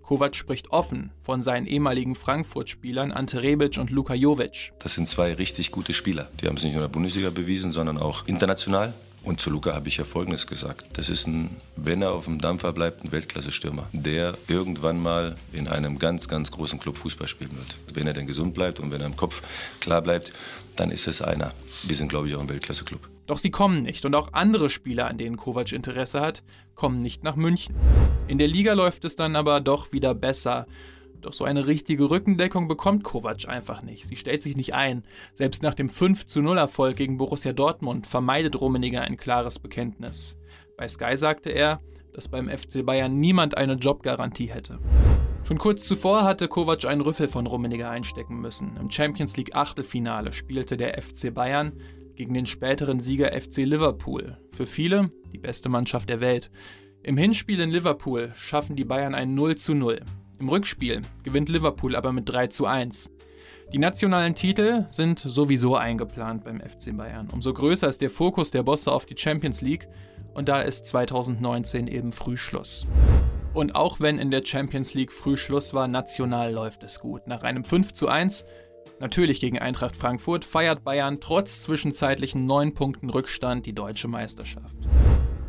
Kovac 0.02 0.36
spricht 0.36 0.70
offen 0.72 1.10
von 1.22 1.42
seinen 1.42 1.66
ehemaligen 1.66 2.14
Frankfurt-Spielern 2.16 3.12
Ante 3.12 3.42
Rebic 3.42 3.78
und 3.78 3.88
Luka 3.88 4.12
Jovic. 4.12 4.72
Das 4.78 4.92
sind 4.92 5.08
zwei 5.08 5.32
richtig 5.32 5.70
gute 5.70 5.94
Spieler. 5.94 6.28
Die 6.40 6.48
haben 6.48 6.56
es 6.56 6.64
nicht 6.64 6.74
nur 6.74 6.82
in 6.82 6.88
der 6.88 6.92
Bundesliga 6.92 7.30
bewiesen, 7.30 7.70
sondern 7.70 7.96
auch 7.96 8.26
international. 8.26 8.92
Und 9.22 9.40
zu 9.40 9.50
Luca 9.50 9.72
habe 9.72 9.88
ich 9.88 9.98
ja 9.98 10.04
Folgendes 10.04 10.46
gesagt. 10.46 10.84
Das 10.94 11.08
ist 11.08 11.26
ein, 11.26 11.56
wenn 11.76 12.02
er 12.02 12.12
auf 12.12 12.24
dem 12.24 12.40
Dampfer 12.40 12.72
bleibt, 12.72 13.04
ein 13.04 13.12
Weltklasse-Stürmer, 13.12 13.88
der 13.92 14.36
irgendwann 14.48 15.00
mal 15.00 15.36
in 15.52 15.68
einem 15.68 15.98
ganz, 15.98 16.26
ganz 16.28 16.50
großen 16.50 16.80
Club 16.80 16.96
Fußball 16.96 17.28
spielen 17.28 17.56
wird. 17.56 17.76
Wenn 17.94 18.06
er 18.06 18.14
denn 18.14 18.26
gesund 18.26 18.54
bleibt 18.54 18.80
und 18.80 18.90
wenn 18.90 19.00
er 19.00 19.06
im 19.06 19.16
Kopf 19.16 19.42
klar 19.80 20.02
bleibt, 20.02 20.32
dann 20.74 20.90
ist 20.90 21.06
es 21.06 21.22
einer. 21.22 21.52
Wir 21.84 21.94
sind, 21.94 22.08
glaube 22.08 22.28
ich, 22.28 22.34
auch 22.34 22.40
ein 22.40 22.48
Weltklasse-Club. 22.48 23.08
Doch 23.26 23.38
sie 23.38 23.50
kommen 23.50 23.84
nicht 23.84 24.04
und 24.04 24.14
auch 24.14 24.32
andere 24.32 24.68
Spieler, 24.70 25.06
an 25.06 25.18
denen 25.18 25.36
Kovac 25.36 25.72
Interesse 25.72 26.20
hat, 26.20 26.42
kommen 26.74 27.00
nicht 27.00 27.22
nach 27.22 27.36
München. 27.36 27.76
In 28.26 28.38
der 28.38 28.48
Liga 28.48 28.72
läuft 28.72 29.04
es 29.04 29.14
dann 29.14 29.36
aber 29.36 29.60
doch 29.60 29.92
wieder 29.92 30.14
besser. 30.14 30.66
Doch 31.22 31.32
so 31.32 31.44
eine 31.44 31.68
richtige 31.68 32.10
Rückendeckung 32.10 32.66
bekommt 32.66 33.04
Kovac 33.04 33.48
einfach 33.48 33.82
nicht. 33.82 34.08
Sie 34.08 34.16
stellt 34.16 34.42
sich 34.42 34.56
nicht 34.56 34.74
ein. 34.74 35.04
Selbst 35.34 35.62
nach 35.62 35.74
dem 35.74 35.88
5 35.88 36.26
0 36.34 36.58
Erfolg 36.58 36.96
gegen 36.96 37.16
Borussia 37.16 37.52
Dortmund 37.52 38.08
vermeidet 38.08 38.60
Rummenigge 38.60 39.00
ein 39.00 39.16
klares 39.16 39.60
Bekenntnis. 39.60 40.36
Bei 40.76 40.88
Sky 40.88 41.16
sagte 41.16 41.50
er, 41.50 41.80
dass 42.12 42.28
beim 42.28 42.48
FC 42.48 42.84
Bayern 42.84 43.18
niemand 43.18 43.56
eine 43.56 43.74
Jobgarantie 43.74 44.48
hätte. 44.48 44.80
Schon 45.44 45.58
kurz 45.58 45.86
zuvor 45.86 46.24
hatte 46.24 46.48
Kovac 46.48 46.84
einen 46.84 47.00
Rüffel 47.00 47.28
von 47.28 47.46
Rummenigge 47.46 47.88
einstecken 47.88 48.40
müssen. 48.40 48.76
Im 48.80 48.90
Champions 48.90 49.36
League 49.36 49.54
Achtelfinale 49.54 50.32
spielte 50.32 50.76
der 50.76 51.00
FC 51.00 51.32
Bayern 51.32 51.72
gegen 52.16 52.34
den 52.34 52.46
späteren 52.46 52.98
Sieger 52.98 53.30
FC 53.32 53.58
Liverpool. 53.58 54.38
Für 54.50 54.66
viele 54.66 55.12
die 55.32 55.38
beste 55.38 55.68
Mannschaft 55.68 56.08
der 56.08 56.20
Welt. 56.20 56.50
Im 57.04 57.16
Hinspiel 57.16 57.60
in 57.60 57.70
Liverpool 57.70 58.32
schaffen 58.34 58.74
die 58.74 58.84
Bayern 58.84 59.14
ein 59.14 59.34
0 59.34 59.56
zu 59.56 59.74
0. 59.74 60.00
Im 60.42 60.48
Rückspiel 60.48 61.02
gewinnt 61.22 61.48
Liverpool 61.48 61.94
aber 61.94 62.10
mit 62.10 62.28
3 62.28 62.48
zu 62.48 62.66
1. 62.66 63.12
Die 63.72 63.78
nationalen 63.78 64.34
Titel 64.34 64.86
sind 64.90 65.20
sowieso 65.20 65.76
eingeplant 65.76 66.42
beim 66.42 66.58
FC 66.58 66.96
Bayern. 66.96 67.28
Umso 67.32 67.54
größer 67.54 67.88
ist 67.88 68.00
der 68.00 68.10
Fokus 68.10 68.50
der 68.50 68.64
Bosse 68.64 68.90
auf 68.90 69.06
die 69.06 69.16
Champions 69.16 69.60
League 69.60 69.86
und 70.34 70.48
da 70.48 70.60
ist 70.60 70.86
2019 70.86 71.86
eben 71.86 72.10
Frühschluss. 72.10 72.88
Und 73.54 73.76
auch 73.76 74.00
wenn 74.00 74.18
in 74.18 74.32
der 74.32 74.44
Champions 74.44 74.94
League 74.94 75.12
Frühschluss 75.12 75.74
war, 75.74 75.86
national 75.86 76.52
läuft 76.52 76.82
es 76.82 76.98
gut. 76.98 77.28
Nach 77.28 77.44
einem 77.44 77.62
5 77.62 77.92
zu 77.92 78.08
1, 78.08 78.44
natürlich 78.98 79.38
gegen 79.38 79.60
Eintracht 79.60 79.96
Frankfurt, 79.96 80.44
feiert 80.44 80.82
Bayern 80.82 81.20
trotz 81.20 81.62
zwischenzeitlichen 81.62 82.46
9 82.46 82.74
Punkten 82.74 83.10
Rückstand 83.10 83.64
die 83.64 83.76
deutsche 83.76 84.08
Meisterschaft. 84.08 84.74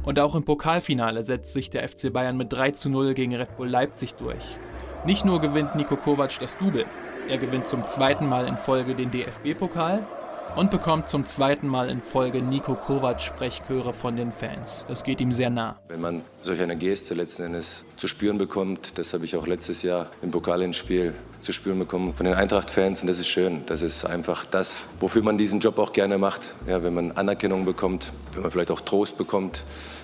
Und 0.04 0.20
auch 0.20 0.36
im 0.36 0.44
Pokalfinale 0.44 1.24
setzt 1.24 1.54
sich 1.54 1.72
der 1.72 1.90
FC 1.90 2.14
Bayern 2.14 2.38
mit 2.38 2.54
3 2.54 2.72
zu 2.72 2.92
0 2.92 3.16
gegen 3.16 3.34
Red 3.34 3.58
Bull 3.58 3.70
Leipzig 3.70 4.14
durch. 4.14 4.60
Nicht 5.06 5.26
nur 5.26 5.42
gewinnt 5.42 5.76
Nico 5.76 5.98
Kovac 5.98 6.40
das 6.40 6.58
Double, 6.58 6.86
er 7.28 7.38
gewinnt 7.38 7.68
zum 7.68 7.86
zweiten 7.90 8.26
Mal 8.26 8.48
in 8.48 8.56
Folge 8.56 8.96
den 8.96 9.12
DFB-Pokal 9.12 10.08
und 10.56 10.72
bekommt 10.72 11.10
zum 11.10 11.26
zweiten 11.26 11.68
Mal 11.68 11.90
in 11.90 12.02
Folge 12.02 12.42
Nico 12.42 12.76
Kovac 12.76 13.20
Sprechchöre 13.20 13.92
von 13.92 14.16
den 14.16 14.32
Fans. 14.32 14.86
Das 14.88 15.04
geht 15.04 15.20
ihm 15.20 15.34
sehr 15.34 15.50
nah. 15.50 15.78
Wenn 15.90 16.00
man 16.00 16.22
solch 16.42 16.62
eine 16.62 16.78
Geste 16.78 17.16
letzten 17.16 17.44
Endes 17.44 17.86
zu 17.98 18.08
spüren 18.08 18.38
bekommt, 18.38 18.98
das 18.98 19.14
habe 19.14 19.26
ich 19.26 19.36
auch 19.36 19.46
letztes 19.46 19.84
Jahr 19.84 20.08
im 20.22 20.32
Pokalendspiel 20.32 21.14
zu 21.44 21.52
spüren 21.52 21.78
bekommen 21.78 22.14
von 22.14 22.26
den 22.26 22.36
Eintracht-Fans 22.36 23.02
und 23.02 23.08
das 23.08 23.20
ist 23.20 23.28
schön. 23.28 23.64
Das 23.66 23.82
ist 23.82 24.06
einfach 24.06 24.46
das, 24.46 24.84
wofür 25.00 25.22
man 25.22 25.38
diesen 25.38 25.60
Job 25.60 25.78
auch 25.78 25.92
gerne 25.92 26.18
macht. 26.18 26.56
Ja, 26.68 26.84
wenn 26.84 26.94
man 26.94 27.12
Anerkennung 27.12 27.66
bekommt, 27.66 28.14
wenn 28.34 28.44
man 28.44 28.52
vielleicht 28.52 28.72
auch 28.72 28.80
Trost 28.80 29.18
bekommt, 29.18 29.64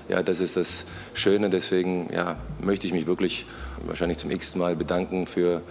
ja, 0.09 0.21
das 0.21 0.41
ist 0.41 0.57
das 0.57 0.85
Schöne. 1.13 1.49
Deswegen 1.49 2.09
ja, 2.13 2.37
möchte 2.61 2.87
ich 2.87 2.93
mich 2.93 3.07
wirklich 3.07 3.45
wahrscheinlich 3.85 4.17
zum 4.17 4.31
x 4.31 4.55
Mal 4.55 4.75
bedanken 4.75 5.25
für, 5.25 5.61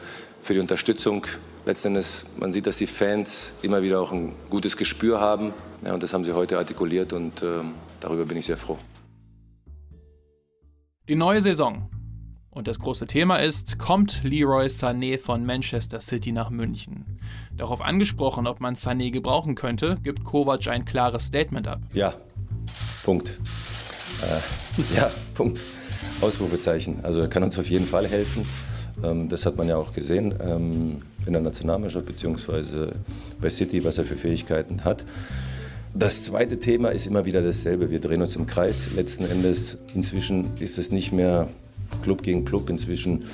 für 0.42 0.54
die 0.54 0.61
Unterstützung. 0.61 1.26
Letztendlich, 1.66 2.24
man 2.38 2.52
sieht, 2.52 2.66
dass 2.66 2.78
die 2.78 2.87
Fans 2.87 3.52
immer 3.61 3.83
wieder 3.83 4.00
auch 4.00 4.12
ein 4.12 4.35
gutes 4.48 4.76
Gespür 4.76 5.20
haben. 5.20 5.52
Ja, 5.85 5.92
und 5.92 6.02
das 6.02 6.14
haben 6.14 6.24
sie 6.24 6.33
heute 6.33 6.57
artikuliert 6.57 7.12
und 7.12 7.42
äh, 7.42 7.61
darüber 8.00 8.24
bin 8.24 8.38
ich 8.38 8.46
sehr 8.46 8.57
froh. 8.57 8.78
Die 11.09 11.14
neue 11.14 11.42
Saison. 11.42 11.90
Und 12.58 12.66
das 12.66 12.80
große 12.80 13.06
Thema 13.06 13.36
ist, 13.36 13.78
kommt 13.78 14.24
Leroy 14.24 14.66
Sané 14.66 15.16
von 15.16 15.46
Manchester 15.46 16.00
City 16.00 16.32
nach 16.32 16.50
München? 16.50 17.04
Darauf 17.56 17.80
angesprochen, 17.80 18.48
ob 18.48 18.58
man 18.58 18.74
Sané 18.74 19.12
gebrauchen 19.12 19.54
könnte, 19.54 19.96
gibt 20.02 20.24
Kovac 20.24 20.66
ein 20.66 20.84
klares 20.84 21.26
Statement 21.26 21.68
ab. 21.68 21.78
Ja, 21.92 22.14
Punkt. 23.04 23.38
Äh, 24.22 24.96
ja, 24.96 25.08
Punkt. 25.34 25.62
Ausrufezeichen. 26.20 27.04
Also 27.04 27.20
er 27.20 27.28
kann 27.28 27.44
uns 27.44 27.56
auf 27.60 27.70
jeden 27.70 27.86
Fall 27.86 28.08
helfen. 28.08 28.44
Ähm, 29.04 29.28
das 29.28 29.46
hat 29.46 29.56
man 29.56 29.68
ja 29.68 29.76
auch 29.76 29.92
gesehen 29.92 30.34
ähm, 30.42 31.00
in 31.26 31.34
der 31.34 31.42
Nationalmannschaft 31.42 32.06
bzw. 32.06 32.90
bei 33.40 33.50
City, 33.50 33.84
was 33.84 33.98
er 33.98 34.04
für 34.04 34.16
Fähigkeiten 34.16 34.82
hat. 34.82 35.04
Das 35.94 36.24
zweite 36.24 36.58
Thema 36.58 36.88
ist 36.88 37.06
immer 37.06 37.24
wieder 37.24 37.40
dasselbe. 37.40 37.88
Wir 37.88 38.00
drehen 38.00 38.20
uns 38.20 38.34
im 38.34 38.48
Kreis. 38.48 38.90
Letzten 38.96 39.26
Endes, 39.26 39.78
inzwischen 39.94 40.56
ist 40.58 40.76
es 40.78 40.90
nicht 40.90 41.12
mehr 41.12 41.46
Club 42.02 42.22
gegen 42.22 42.44
Club. 42.44 42.70
Inzwischen 42.70 43.24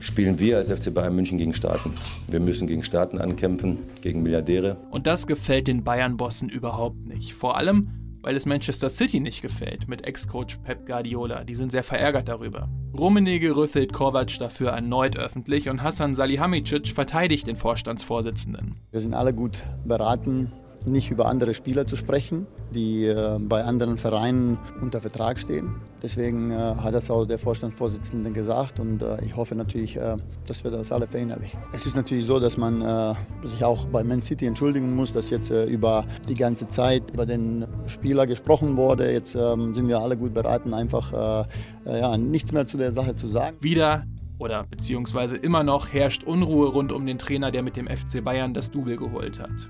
spielen 0.00 0.38
wir 0.38 0.58
als 0.58 0.70
FC 0.70 0.92
Bayern 0.92 1.14
München 1.14 1.38
gegen 1.38 1.54
Staaten. 1.54 1.92
Wir 2.30 2.40
müssen 2.40 2.66
gegen 2.66 2.82
Staaten 2.82 3.18
ankämpfen, 3.18 3.78
gegen 4.00 4.22
Milliardäre. 4.22 4.76
Und 4.90 5.06
das 5.06 5.26
gefällt 5.26 5.68
den 5.68 5.84
Bayern-Bossen 5.84 6.48
überhaupt 6.48 7.06
nicht. 7.06 7.34
Vor 7.34 7.56
allem, 7.56 7.88
weil 8.22 8.36
es 8.36 8.46
Manchester 8.46 8.90
City 8.90 9.20
nicht 9.20 9.42
gefällt 9.42 9.88
mit 9.88 10.06
Ex-Coach 10.06 10.58
Pep 10.58 10.86
Guardiola. 10.86 11.44
Die 11.44 11.54
sind 11.54 11.72
sehr 11.72 11.82
verärgert 11.82 12.28
darüber. 12.28 12.68
Rummenigge 12.96 13.54
rüffelt 13.54 13.92
Kovac 13.92 14.38
dafür 14.38 14.70
erneut 14.70 15.16
öffentlich 15.16 15.68
und 15.68 15.82
Hassan 15.82 16.14
Salihamidzic 16.14 16.88
verteidigt 16.88 17.46
den 17.46 17.56
Vorstandsvorsitzenden. 17.56 18.76
Wir 18.90 19.00
sind 19.00 19.14
alle 19.14 19.32
gut 19.32 19.64
beraten, 19.84 20.52
nicht 20.86 21.10
über 21.10 21.26
andere 21.26 21.54
Spieler 21.54 21.86
zu 21.86 21.96
sprechen, 21.96 22.46
die 22.74 23.06
äh, 23.06 23.38
bei 23.40 23.64
anderen 23.64 23.98
Vereinen 23.98 24.58
unter 24.80 25.00
Vertrag 25.00 25.38
stehen. 25.38 25.76
Deswegen 26.02 26.50
äh, 26.50 26.54
hat 26.54 26.94
das 26.94 27.10
auch 27.10 27.24
der 27.24 27.38
Vorstandsvorsitzende 27.38 28.30
gesagt 28.30 28.78
und 28.80 29.02
äh, 29.02 29.24
ich 29.24 29.36
hoffe 29.36 29.54
natürlich, 29.54 29.98
dass 30.46 30.64
wir 30.64 30.70
das 30.70 30.92
alle 30.92 31.06
verinnerlichen. 31.06 31.58
Es 31.72 31.86
ist 31.86 31.96
natürlich 31.96 32.26
so, 32.26 32.38
dass 32.38 32.56
man 32.56 33.16
sich 33.42 33.64
auch 33.64 33.86
bei 33.86 34.04
Man 34.04 34.22
City 34.22 34.46
entschuldigen 34.46 34.94
muss, 34.94 35.12
dass 35.12 35.30
jetzt 35.30 35.50
über 35.50 36.04
die 36.28 36.34
ganze 36.34 36.68
Zeit 36.68 37.10
über 37.12 37.26
den 37.26 37.66
Spieler 37.86 38.26
gesprochen 38.26 38.76
wurde. 38.76 39.10
Jetzt 39.12 39.34
ähm, 39.34 39.74
sind 39.74 39.88
wir 39.88 39.98
alle 39.98 40.16
gut 40.16 40.34
beraten, 40.34 40.74
einfach 40.74 41.46
ja, 41.84 42.16
nichts 42.16 42.52
mehr 42.52 42.66
zu 42.66 42.76
der 42.76 42.92
Sache 42.92 43.14
zu 43.14 43.28
sagen. 43.28 43.56
Wieder 43.60 44.04
oder 44.38 44.64
beziehungsweise 44.64 45.36
immer 45.36 45.62
noch 45.62 45.92
herrscht 45.92 46.22
Unruhe 46.24 46.68
rund 46.68 46.92
um 46.92 47.06
den 47.06 47.18
Trainer, 47.18 47.50
der 47.50 47.62
mit 47.62 47.76
dem 47.76 47.86
FC 47.86 48.22
Bayern 48.22 48.54
das 48.54 48.70
Double 48.70 48.96
geholt 48.96 49.40
hat. 49.40 49.68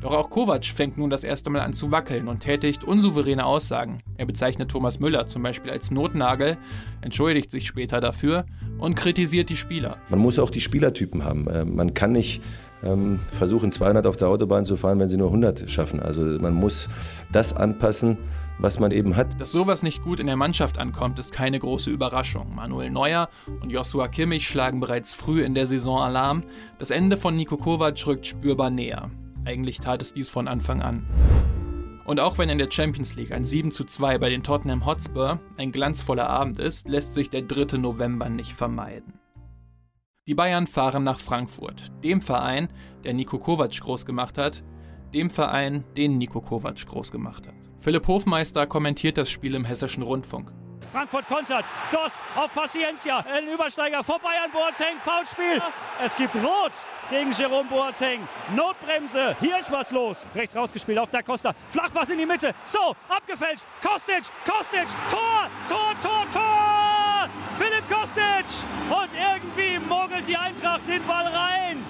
Doch 0.00 0.12
auch 0.12 0.30
Kovac 0.30 0.64
fängt 0.64 0.96
nun 0.96 1.10
das 1.10 1.24
erste 1.24 1.50
Mal 1.50 1.60
an 1.60 1.74
zu 1.74 1.90
wackeln 1.90 2.26
und 2.28 2.40
tätigt 2.40 2.84
unsouveräne 2.84 3.44
Aussagen. 3.44 3.98
Er 4.16 4.24
bezeichnet 4.24 4.70
Thomas 4.70 4.98
Müller 4.98 5.26
zum 5.26 5.42
Beispiel 5.42 5.70
als 5.70 5.90
Notnagel, 5.90 6.56
entschuldigt 7.02 7.50
sich 7.50 7.66
später 7.66 8.00
dafür 8.00 8.46
und 8.78 8.94
kritisiert 8.94 9.50
die 9.50 9.56
Spieler. 9.56 9.98
Man 10.08 10.20
muss 10.20 10.38
auch 10.38 10.50
die 10.50 10.62
Spielertypen 10.62 11.24
haben. 11.24 11.46
Äh, 11.48 11.66
man 11.66 11.92
kann 11.92 12.12
nicht 12.12 12.40
ähm, 12.82 13.20
versuchen, 13.26 13.72
200 13.72 14.06
auf 14.06 14.16
der 14.16 14.28
Autobahn 14.28 14.64
zu 14.64 14.76
fahren, 14.76 14.98
wenn 14.98 15.08
sie 15.08 15.18
nur 15.18 15.28
100 15.28 15.68
schaffen. 15.68 16.00
Also 16.00 16.22
man 16.22 16.54
muss 16.54 16.88
das 17.30 17.54
anpassen, 17.54 18.16
was 18.58 18.78
man 18.80 18.92
eben 18.92 19.16
hat. 19.16 19.38
Dass 19.38 19.52
sowas 19.52 19.82
nicht 19.82 20.02
gut 20.02 20.18
in 20.18 20.26
der 20.26 20.36
Mannschaft 20.36 20.78
ankommt, 20.78 21.18
ist 21.18 21.32
keine 21.32 21.58
große 21.58 21.90
Überraschung. 21.90 22.54
Manuel 22.54 22.90
Neuer 22.90 23.28
und 23.60 23.70
Joshua 23.70 24.08
Kimmich 24.08 24.48
schlagen 24.48 24.80
bereits 24.80 25.12
früh 25.12 25.44
in 25.44 25.54
der 25.54 25.66
Saison 25.66 25.98
Alarm. 25.98 26.42
Das 26.78 26.90
Ende 26.90 27.18
von 27.18 27.36
Niko 27.36 27.58
Kovac 27.58 28.06
rückt 28.06 28.26
spürbar 28.26 28.70
näher. 28.70 29.10
Eigentlich 29.44 29.80
tat 29.80 30.02
es 30.02 30.12
dies 30.12 30.28
von 30.28 30.48
Anfang 30.48 30.82
an. 30.82 31.06
Und 32.04 32.20
auch 32.20 32.38
wenn 32.38 32.48
in 32.48 32.58
der 32.58 32.70
Champions 32.70 33.14
League 33.14 33.32
ein 33.32 33.44
7 33.44 33.72
zu 33.72 33.84
2 33.84 34.18
bei 34.18 34.28
den 34.28 34.42
Tottenham 34.42 34.84
Hotspur 34.84 35.40
ein 35.56 35.72
glanzvoller 35.72 36.28
Abend 36.28 36.58
ist, 36.58 36.88
lässt 36.88 37.14
sich 37.14 37.30
der 37.30 37.42
3. 37.42 37.78
November 37.78 38.28
nicht 38.28 38.52
vermeiden. 38.52 39.18
Die 40.26 40.34
Bayern 40.34 40.66
fahren 40.66 41.04
nach 41.04 41.20
Frankfurt, 41.20 41.90
dem 42.04 42.20
Verein, 42.20 42.68
der 43.04 43.14
Niko 43.14 43.38
Kovac 43.38 43.80
groß 43.80 44.04
gemacht 44.04 44.38
hat, 44.38 44.62
dem 45.14 45.30
Verein, 45.30 45.84
den 45.96 46.18
Niko 46.18 46.40
Kovac 46.40 46.86
groß 46.86 47.10
gemacht 47.10 47.46
hat. 47.46 47.54
Philipp 47.80 48.06
Hofmeister 48.06 48.66
kommentiert 48.66 49.16
das 49.16 49.30
Spiel 49.30 49.54
im 49.54 49.64
Hessischen 49.64 50.02
Rundfunk. 50.02 50.52
Frankfurt 50.92 51.26
kontert. 51.28 51.64
Dost 51.92 52.18
auf 52.36 52.52
Paciencia. 52.52 53.20
Ein 53.20 53.48
Übersteiger 53.48 54.02
vorbei 54.02 54.30
an 54.44 54.50
Boateng. 54.50 54.98
Foulspiel. 54.98 55.62
Es 56.04 56.16
gibt 56.16 56.34
Rot 56.36 56.72
gegen 57.10 57.32
Jerome 57.32 57.68
Boateng. 57.68 58.26
Notbremse. 58.54 59.36
Hier 59.40 59.58
ist 59.58 59.70
was 59.70 59.90
los. 59.90 60.26
Rechts 60.34 60.56
rausgespielt 60.56 60.98
auf 60.98 61.10
der 61.10 61.22
Costa. 61.22 61.54
Flachpass 61.70 62.10
in 62.10 62.18
die 62.18 62.26
Mitte. 62.26 62.54
So, 62.62 62.96
abgefälscht. 63.08 63.64
Kostic. 63.82 64.22
Kostic. 64.46 64.86
Tor. 65.10 65.48
Tor, 65.68 65.94
Tor, 66.00 66.26
Tor. 66.32 67.28
Philipp 67.58 67.88
Kostic. 67.88 68.46
Und 68.88 69.10
irgendwie 69.12 69.78
mogelt 69.78 70.26
die 70.26 70.36
Eintracht 70.36 70.86
den 70.88 71.04
Ball 71.06 71.26
rein. 71.26 71.84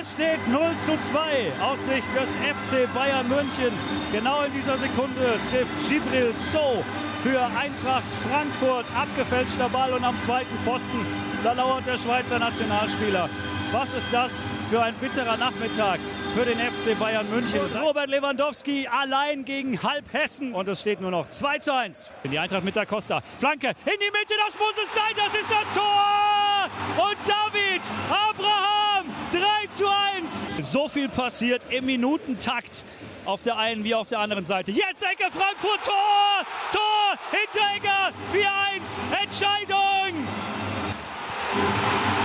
Es 0.00 0.12
steht 0.12 0.46
0 0.48 0.76
zu 0.84 0.98
2 0.98 1.52
aus 1.62 1.84
Sicht 1.84 2.08
des 2.14 2.30
FC 2.30 2.92
Bayern 2.94 3.28
München. 3.28 3.72
Genau 4.10 4.42
in 4.42 4.52
dieser 4.52 4.76
Sekunde 4.76 5.38
trifft 5.48 5.88
Gibril 5.88 6.34
So 6.34 6.82
für 7.22 7.40
Eintracht 7.40 8.04
Frankfurt. 8.28 8.86
Abgefälschter 8.94 9.68
Ball 9.68 9.92
und 9.92 10.04
am 10.04 10.18
zweiten 10.18 10.56
Pfosten, 10.64 11.06
da 11.42 11.52
lauert 11.52 11.86
der 11.86 11.98
Schweizer 11.98 12.38
Nationalspieler. 12.38 13.28
Was 13.72 13.92
ist 13.92 14.12
das 14.12 14.42
für 14.70 14.80
ein 14.80 14.94
bitterer 14.94 15.36
Nachmittag 15.36 16.00
für 16.34 16.44
den 16.44 16.58
FC 16.58 16.98
Bayern 16.98 17.28
München? 17.28 17.60
Robert 17.76 18.08
Lewandowski 18.08 18.88
allein 18.88 19.44
gegen 19.44 19.82
halb 19.82 20.10
Hessen 20.12 20.54
und 20.54 20.68
es 20.68 20.80
steht 20.80 21.00
nur 21.00 21.10
noch 21.10 21.28
2 21.28 21.58
zu 21.58 21.74
1. 21.74 22.10
In 22.22 22.30
die 22.30 22.38
Eintracht 22.38 22.64
mit 22.64 22.76
der 22.76 22.86
Costa. 22.86 23.22
Flanke 23.38 23.68
in 23.68 23.74
die 24.00 24.10
Mitte, 24.10 24.34
das 24.46 24.58
muss 24.58 24.74
es 24.82 24.94
sein, 24.94 25.14
das 25.16 25.38
ist 25.38 25.50
das 25.50 25.70
Tor! 25.76 26.68
Und 26.96 27.18
David 27.26 27.82
Abraham 28.10 29.14
3 29.32 29.66
zu 29.70 29.86
1. 29.86 30.40
So 30.60 30.88
viel 30.88 31.08
passiert 31.08 31.66
im 31.70 31.86
Minutentakt 31.86 32.84
auf 33.28 33.42
der 33.42 33.58
einen 33.58 33.84
wie 33.84 33.94
auf 33.94 34.08
der 34.08 34.20
anderen 34.20 34.44
Seite. 34.44 34.72
Jetzt 34.72 35.02
Ecke 35.02 35.30
Frankfurt, 35.30 35.84
Tor! 35.84 36.46
Tor! 36.72 37.18
Hinteregger, 37.30 38.12
4-1, 38.32 39.22
Entscheidung! 39.22 40.26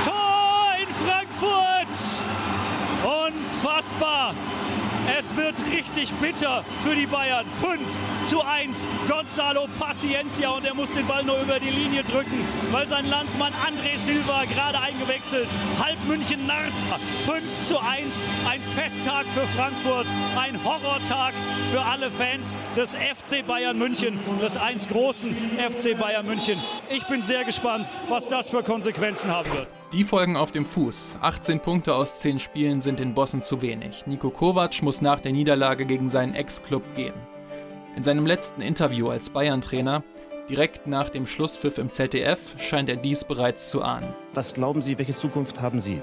Tor 0.05 0.73
in 0.81 0.93
Frankfurt! 0.93 2.23
Unfassbar! 3.03 4.33
Es 5.05 5.35
wird 5.35 5.55
richtig 5.71 6.11
bitter 6.13 6.63
für 6.81 6.95
die 6.95 7.05
Bayern. 7.05 7.45
5 7.61 7.81
zu 8.21 8.41
1. 8.41 8.87
Gonzalo 9.09 9.67
Paciencia 9.77 10.49
und 10.51 10.65
er 10.65 10.73
muss 10.73 10.93
den 10.93 11.05
Ball 11.05 11.23
nur 11.23 11.41
über 11.41 11.59
die 11.59 11.69
Linie 11.69 12.03
drücken, 12.03 12.47
weil 12.71 12.87
sein 12.87 13.09
Landsmann 13.09 13.51
André 13.53 13.97
Silva 13.97 14.45
gerade 14.45 14.79
eingewechselt. 14.79 15.49
Halb 15.81 15.97
München 16.07 16.47
narrt. 16.47 16.79
5 17.25 17.61
zu 17.61 17.79
1. 17.79 18.23
Ein 18.47 18.61
Festtag 18.75 19.25
für 19.33 19.45
Frankfurt. 19.47 20.07
Ein 20.37 20.63
Horrortag 20.63 21.33
für 21.71 21.81
alle 21.81 22.09
Fans 22.09 22.57
des 22.75 22.95
FC 22.95 23.45
Bayern 23.45 23.77
München, 23.77 24.19
des 24.41 24.55
einst 24.55 24.89
großen 24.89 25.35
FC 25.57 25.97
Bayern 25.99 26.25
München. 26.25 26.61
Ich 26.89 27.05
bin 27.07 27.21
sehr 27.21 27.43
gespannt, 27.43 27.89
was 28.07 28.27
das 28.27 28.49
für 28.49 28.63
Konsequenzen 28.63 29.29
haben 29.29 29.51
wird. 29.51 29.82
Die 29.93 30.03
folgen 30.03 30.37
auf 30.37 30.51
dem 30.51 30.65
Fuß. 30.65 31.17
18 31.21 31.59
Punkte 31.59 31.93
aus 31.93 32.17
10 32.17 32.39
Spielen 32.39 32.81
sind 32.81 32.97
den 32.97 33.13
Bossen 33.13 33.43
zu 33.43 33.61
wenig. 33.61 34.07
Niko 34.07 34.31
Kovac 34.31 34.81
muss 34.81 35.01
nach 35.01 35.19
der 35.19 35.31
Niederlage 35.31 35.85
gegen 35.85 36.09
seinen 36.09 36.33
Ex-Club 36.33 36.81
gehen. 36.95 37.13
In 37.95 38.03
seinem 38.03 38.25
letzten 38.25 38.63
Interview 38.63 39.09
als 39.09 39.29
Bayern-Trainer, 39.29 40.03
direkt 40.49 40.87
nach 40.87 41.09
dem 41.09 41.27
Schlusspfiff 41.27 41.77
im 41.77 41.93
ZDF, 41.93 42.55
scheint 42.57 42.89
er 42.89 42.95
dies 42.95 43.23
bereits 43.23 43.69
zu 43.69 43.83
ahnen. 43.83 44.15
Was 44.33 44.55
glauben 44.55 44.81
Sie, 44.81 44.97
welche 44.97 45.13
Zukunft 45.13 45.61
haben 45.61 45.79
Sie? 45.79 46.01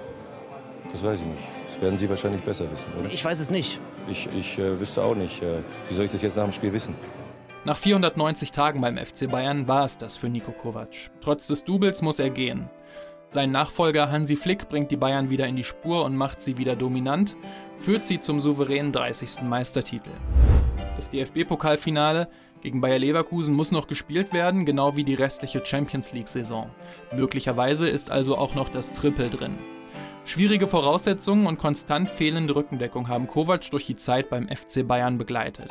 Das 0.92 1.02
weiß 1.02 1.22
ich 1.22 1.26
nicht. 1.26 1.42
Das 1.66 1.82
werden 1.82 1.98
Sie 1.98 2.08
wahrscheinlich 2.08 2.42
besser 2.42 2.70
wissen, 2.70 2.86
oder? 2.96 3.10
Ich 3.10 3.24
weiß 3.24 3.40
es 3.40 3.50
nicht. 3.50 3.80
Ich, 4.08 4.28
ich 4.38 4.56
äh, 4.56 4.78
wüsste 4.78 5.02
auch 5.02 5.16
nicht. 5.16 5.42
Äh, 5.42 5.62
wie 5.88 5.94
soll 5.94 6.04
ich 6.04 6.12
das 6.12 6.22
jetzt 6.22 6.36
nach 6.36 6.44
dem 6.44 6.52
Spiel 6.52 6.72
wissen? 6.72 6.94
Nach 7.64 7.76
490 7.76 8.52
Tagen 8.52 8.80
beim 8.80 8.96
FC 8.96 9.28
Bayern 9.28 9.66
war 9.66 9.84
es 9.84 9.98
das 9.98 10.16
für 10.16 10.28
Niko 10.28 10.52
Kovac. 10.52 11.10
Trotz 11.20 11.48
des 11.48 11.64
Doubles 11.64 12.02
muss 12.02 12.20
er 12.20 12.30
gehen. 12.30 12.70
Sein 13.32 13.52
Nachfolger 13.52 14.10
Hansi 14.10 14.34
Flick 14.34 14.68
bringt 14.68 14.90
die 14.90 14.96
Bayern 14.96 15.30
wieder 15.30 15.46
in 15.46 15.54
die 15.54 15.62
Spur 15.62 16.04
und 16.04 16.16
macht 16.16 16.42
sie 16.42 16.58
wieder 16.58 16.74
dominant, 16.74 17.36
führt 17.78 18.04
sie 18.04 18.20
zum 18.20 18.40
souveränen 18.40 18.90
30. 18.90 19.42
Meistertitel. 19.42 20.10
Das 20.96 21.10
DFB-Pokalfinale 21.10 22.26
gegen 22.60 22.80
Bayer 22.80 22.98
Leverkusen 22.98 23.54
muss 23.54 23.70
noch 23.70 23.86
gespielt 23.86 24.32
werden, 24.32 24.66
genau 24.66 24.96
wie 24.96 25.04
die 25.04 25.14
restliche 25.14 25.64
Champions 25.64 26.12
League-Saison. 26.12 26.70
Möglicherweise 27.14 27.88
ist 27.88 28.10
also 28.10 28.36
auch 28.36 28.56
noch 28.56 28.68
das 28.68 28.90
Triple 28.90 29.30
drin. 29.30 29.56
Schwierige 30.24 30.66
Voraussetzungen 30.66 31.46
und 31.46 31.56
konstant 31.56 32.10
fehlende 32.10 32.56
Rückendeckung 32.56 33.06
haben 33.06 33.28
Kovac 33.28 33.70
durch 33.70 33.86
die 33.86 33.96
Zeit 33.96 34.28
beim 34.28 34.48
FC 34.48 34.84
Bayern 34.84 35.18
begleitet. 35.18 35.70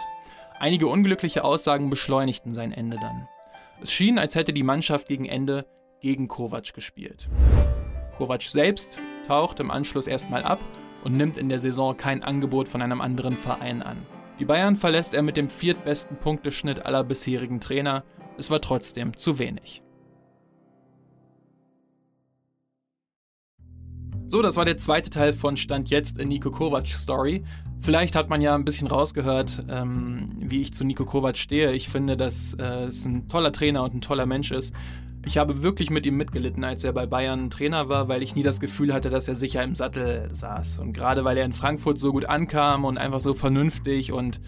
Einige 0.59 0.87
unglückliche 0.87 1.43
Aussagen 1.43 1.89
beschleunigten 1.89 2.53
sein 2.53 2.71
Ende 2.71 2.95
dann. 3.01 3.27
Es 3.81 3.91
schien, 3.91 4.17
als 4.17 4.35
hätte 4.35 4.53
die 4.53 4.63
Mannschaft 4.63 5.09
gegen 5.09 5.25
Ende 5.25 5.65
gegen 6.01 6.27
Kovac 6.27 6.73
gespielt. 6.73 7.29
Kovac 8.17 8.43
selbst 8.43 8.97
taucht 9.27 9.59
im 9.59 9.71
Anschluss 9.71 10.07
erstmal 10.07 10.43
ab 10.43 10.59
und 11.03 11.15
nimmt 11.15 11.37
in 11.37 11.49
der 11.49 11.59
Saison 11.59 11.95
kein 11.95 12.23
Angebot 12.23 12.67
von 12.67 12.81
einem 12.81 13.01
anderen 13.01 13.33
Verein 13.33 13.81
an. 13.81 13.97
Die 14.39 14.45
Bayern 14.45 14.77
verlässt 14.77 15.13
er 15.13 15.21
mit 15.21 15.37
dem 15.37 15.49
viertbesten 15.49 16.17
Punkteschnitt 16.17 16.85
aller 16.85 17.03
bisherigen 17.03 17.59
Trainer. 17.59 18.03
Es 18.37 18.49
war 18.49 18.61
trotzdem 18.61 19.15
zu 19.17 19.37
wenig. 19.39 19.83
So, 24.27 24.43
das 24.43 24.57
war 24.57 24.65
der 24.65 24.77
zweite 24.77 25.09
Teil 25.09 25.33
von 25.33 25.57
Stand 25.57 25.89
jetzt 25.89 26.19
in 26.19 26.27
Nico 26.27 26.51
Kovac 26.51 26.87
Story. 26.87 27.43
Vielleicht 27.81 28.15
hat 28.15 28.29
man 28.29 28.41
ja 28.41 28.53
ein 28.53 28.63
bisschen 28.63 28.87
rausgehört, 28.87 29.63
ähm, 29.69 30.29
wie 30.39 30.61
ich 30.61 30.73
zu 30.73 30.83
Nico 30.83 31.03
Kovac 31.03 31.35
stehe. 31.35 31.71
Ich 31.71 31.89
finde, 31.89 32.15
dass 32.15 32.53
äh, 32.53 32.85
es 32.85 33.05
ein 33.05 33.27
toller 33.27 33.51
Trainer 33.51 33.83
und 33.83 33.95
ein 33.95 34.01
toller 34.01 34.25
Mensch 34.25 34.51
ist. 34.51 34.73
Ich 35.25 35.37
habe 35.37 35.61
wirklich 35.61 35.89
mit 35.89 36.05
ihm 36.05 36.17
mitgelitten, 36.17 36.63
als 36.63 36.83
er 36.83 36.93
bei 36.93 37.05
Bayern 37.05 37.49
Trainer 37.49 37.89
war, 37.89 38.07
weil 38.07 38.23
ich 38.23 38.35
nie 38.35 38.43
das 38.43 38.59
Gefühl 38.59 38.93
hatte, 38.93 39.09
dass 39.09 39.27
er 39.27 39.35
sicher 39.35 39.61
im 39.63 39.75
Sattel 39.75 40.29
saß. 40.33 40.79
Und 40.79 40.93
gerade 40.93 41.23
weil 41.25 41.37
er 41.37 41.45
in 41.45 41.53
Frankfurt 41.53 41.99
so 41.99 42.11
gut 42.11 42.25
ankam 42.25 42.85
und 42.85 42.97
einfach 42.97 43.21
so 43.21 43.33
vernünftig 43.33 44.11
und 44.11 44.39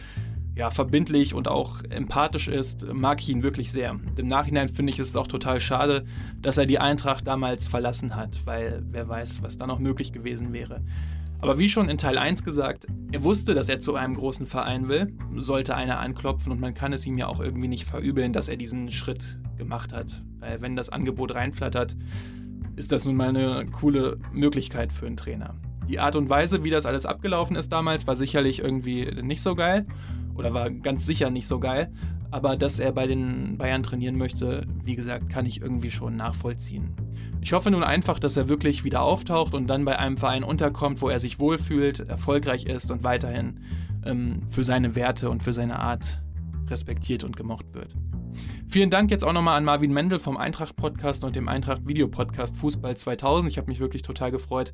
ja, 0.55 0.69
verbindlich 0.69 1.33
und 1.33 1.47
auch 1.47 1.83
empathisch 1.89 2.47
ist, 2.47 2.85
mag 2.93 3.21
ich 3.21 3.29
ihn 3.29 3.43
wirklich 3.43 3.71
sehr. 3.71 3.97
Im 4.17 4.27
Nachhinein 4.27 4.69
finde 4.69 4.91
ich 4.91 4.99
es 4.99 5.15
auch 5.15 5.27
total 5.27 5.59
schade, 5.59 6.05
dass 6.41 6.57
er 6.57 6.65
die 6.65 6.79
Eintracht 6.79 7.25
damals 7.25 7.67
verlassen 7.67 8.15
hat, 8.15 8.39
weil 8.45 8.83
wer 8.91 9.07
weiß, 9.07 9.43
was 9.43 9.57
da 9.57 9.65
noch 9.67 9.79
möglich 9.79 10.11
gewesen 10.11 10.51
wäre. 10.51 10.81
Aber 11.39 11.57
wie 11.57 11.69
schon 11.69 11.89
in 11.89 11.97
Teil 11.97 12.17
1 12.17 12.43
gesagt, 12.43 12.85
er 13.11 13.23
wusste, 13.23 13.55
dass 13.55 13.69
er 13.69 13.79
zu 13.79 13.95
einem 13.95 14.13
großen 14.13 14.45
Verein 14.45 14.87
will, 14.89 15.13
sollte 15.37 15.75
einer 15.75 15.99
anklopfen 15.99 16.51
und 16.51 16.59
man 16.59 16.73
kann 16.73 16.93
es 16.93 17.05
ihm 17.05 17.17
ja 17.17 17.27
auch 17.27 17.39
irgendwie 17.39 17.67
nicht 17.67 17.85
verübeln, 17.85 18.31
dass 18.31 18.47
er 18.47 18.57
diesen 18.57 18.91
Schritt 18.91 19.39
gemacht 19.57 19.93
hat. 19.93 20.21
Weil 20.41 20.61
wenn 20.61 20.75
das 20.75 20.89
Angebot 20.89 21.33
reinflattert, 21.33 21.95
ist 22.75 22.91
das 22.91 23.05
nun 23.05 23.15
mal 23.15 23.29
eine 23.29 23.65
coole 23.67 24.17
Möglichkeit 24.33 24.91
für 24.91 25.05
einen 25.05 25.17
Trainer. 25.17 25.55
Die 25.87 25.99
Art 25.99 26.15
und 26.15 26.29
Weise, 26.29 26.63
wie 26.63 26.69
das 26.69 26.85
alles 26.85 27.05
abgelaufen 27.05 27.55
ist 27.55 27.71
damals, 27.71 28.07
war 28.07 28.15
sicherlich 28.15 28.59
irgendwie 28.59 29.05
nicht 29.21 29.41
so 29.41 29.55
geil 29.55 29.85
oder 30.35 30.53
war 30.53 30.69
ganz 30.69 31.05
sicher 31.05 31.29
nicht 31.29 31.47
so 31.47 31.59
geil. 31.59 31.91
Aber 32.31 32.55
dass 32.55 32.79
er 32.79 32.93
bei 32.93 33.07
den 33.07 33.57
Bayern 33.57 33.83
trainieren 33.83 34.17
möchte, 34.17 34.61
wie 34.83 34.95
gesagt, 34.95 35.29
kann 35.29 35.45
ich 35.45 35.61
irgendwie 35.61 35.91
schon 35.91 36.15
nachvollziehen. 36.15 36.95
Ich 37.41 37.51
hoffe 37.51 37.71
nun 37.71 37.83
einfach, 37.83 38.19
dass 38.19 38.37
er 38.37 38.47
wirklich 38.47 38.83
wieder 38.83 39.01
auftaucht 39.01 39.53
und 39.53 39.67
dann 39.67 39.83
bei 39.83 39.99
einem 39.99 40.15
Verein 40.15 40.43
unterkommt, 40.43 41.01
wo 41.01 41.09
er 41.09 41.19
sich 41.19 41.39
wohlfühlt, 41.39 41.99
erfolgreich 41.99 42.65
ist 42.65 42.89
und 42.89 43.03
weiterhin 43.03 43.59
ähm, 44.05 44.43
für 44.47 44.63
seine 44.63 44.95
Werte 44.95 45.29
und 45.29 45.43
für 45.43 45.53
seine 45.53 45.79
Art 45.79 46.21
respektiert 46.69 47.23
und 47.23 47.35
gemocht 47.35 47.65
wird. 47.73 47.93
Vielen 48.69 48.89
Dank 48.89 49.11
jetzt 49.11 49.23
auch 49.23 49.33
nochmal 49.33 49.57
an 49.57 49.65
Marvin 49.65 49.91
Mendel 49.91 50.19
vom 50.19 50.37
Eintracht-Podcast 50.37 51.23
und 51.25 51.35
dem 51.35 51.47
Eintracht-Video-Podcast 51.47 52.55
Fußball 52.57 52.95
2000. 52.95 53.51
Ich 53.51 53.57
habe 53.57 53.67
mich 53.67 53.79
wirklich 53.79 54.01
total 54.01 54.31
gefreut, 54.31 54.71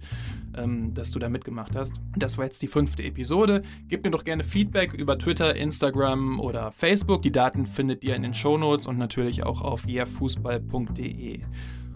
ähm, 0.56 0.94
dass 0.94 1.12
du 1.12 1.20
da 1.20 1.30
mitgemacht 1.30 1.76
hast. 1.76 1.94
Das 2.16 2.38
war 2.38 2.46
jetzt 2.46 2.62
die 2.62 2.68
fünfte 2.68 3.04
Episode. 3.04 3.64
Gebt 3.88 4.06
mir 4.06 4.12
doch 4.12 4.24
gerne 4.24 4.44
Feedback 4.44 4.94
über 4.94 5.18
Twitter, 5.18 5.56
Instagram 5.56 6.40
oder 6.40 6.72
Facebook. 6.72 7.22
Die 7.24 7.32
Daten 7.32 7.66
findet 7.66 8.04
ihr 8.04 8.16
in 8.16 8.22
den 8.22 8.34
Shownotes 8.34 8.88
und 8.88 8.98
natürlich 8.98 9.44
auch 9.44 9.62
auf 9.62 9.88
yeahfußball.de. 9.88 11.42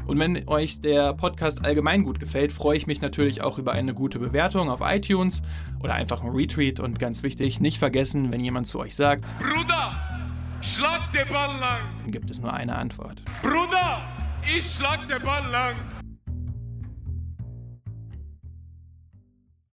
Und 0.07 0.19
wenn 0.19 0.47
euch 0.47 0.81
der 0.81 1.13
Podcast 1.13 1.63
allgemein 1.63 2.03
gut 2.03 2.19
gefällt, 2.19 2.51
freue 2.51 2.77
ich 2.77 2.87
mich 2.87 3.01
natürlich 3.01 3.41
auch 3.41 3.57
über 3.57 3.71
eine 3.71 3.93
gute 3.93 4.19
Bewertung 4.19 4.69
auf 4.69 4.79
iTunes 4.83 5.41
oder 5.79 5.93
einfach 5.93 6.23
ein 6.23 6.29
Retweet. 6.29 6.79
Und 6.79 6.99
ganz 6.99 7.23
wichtig, 7.23 7.59
nicht 7.59 7.77
vergessen, 7.77 8.31
wenn 8.31 8.43
jemand 8.43 8.67
zu 8.67 8.79
euch 8.79 8.95
sagt: 8.95 9.25
Bruder, 9.39 10.30
schlag 10.61 11.11
den 11.13 11.27
Ball 11.27 11.57
lang. 11.59 11.81
Dann 12.03 12.11
gibt 12.11 12.29
es 12.29 12.39
nur 12.39 12.53
eine 12.53 12.75
Antwort. 12.75 13.21
Bruder, 13.41 14.01
ich 14.43 14.65
schlag 14.65 15.07
den 15.07 15.21
Ball 15.21 15.45
lang. 15.51 15.75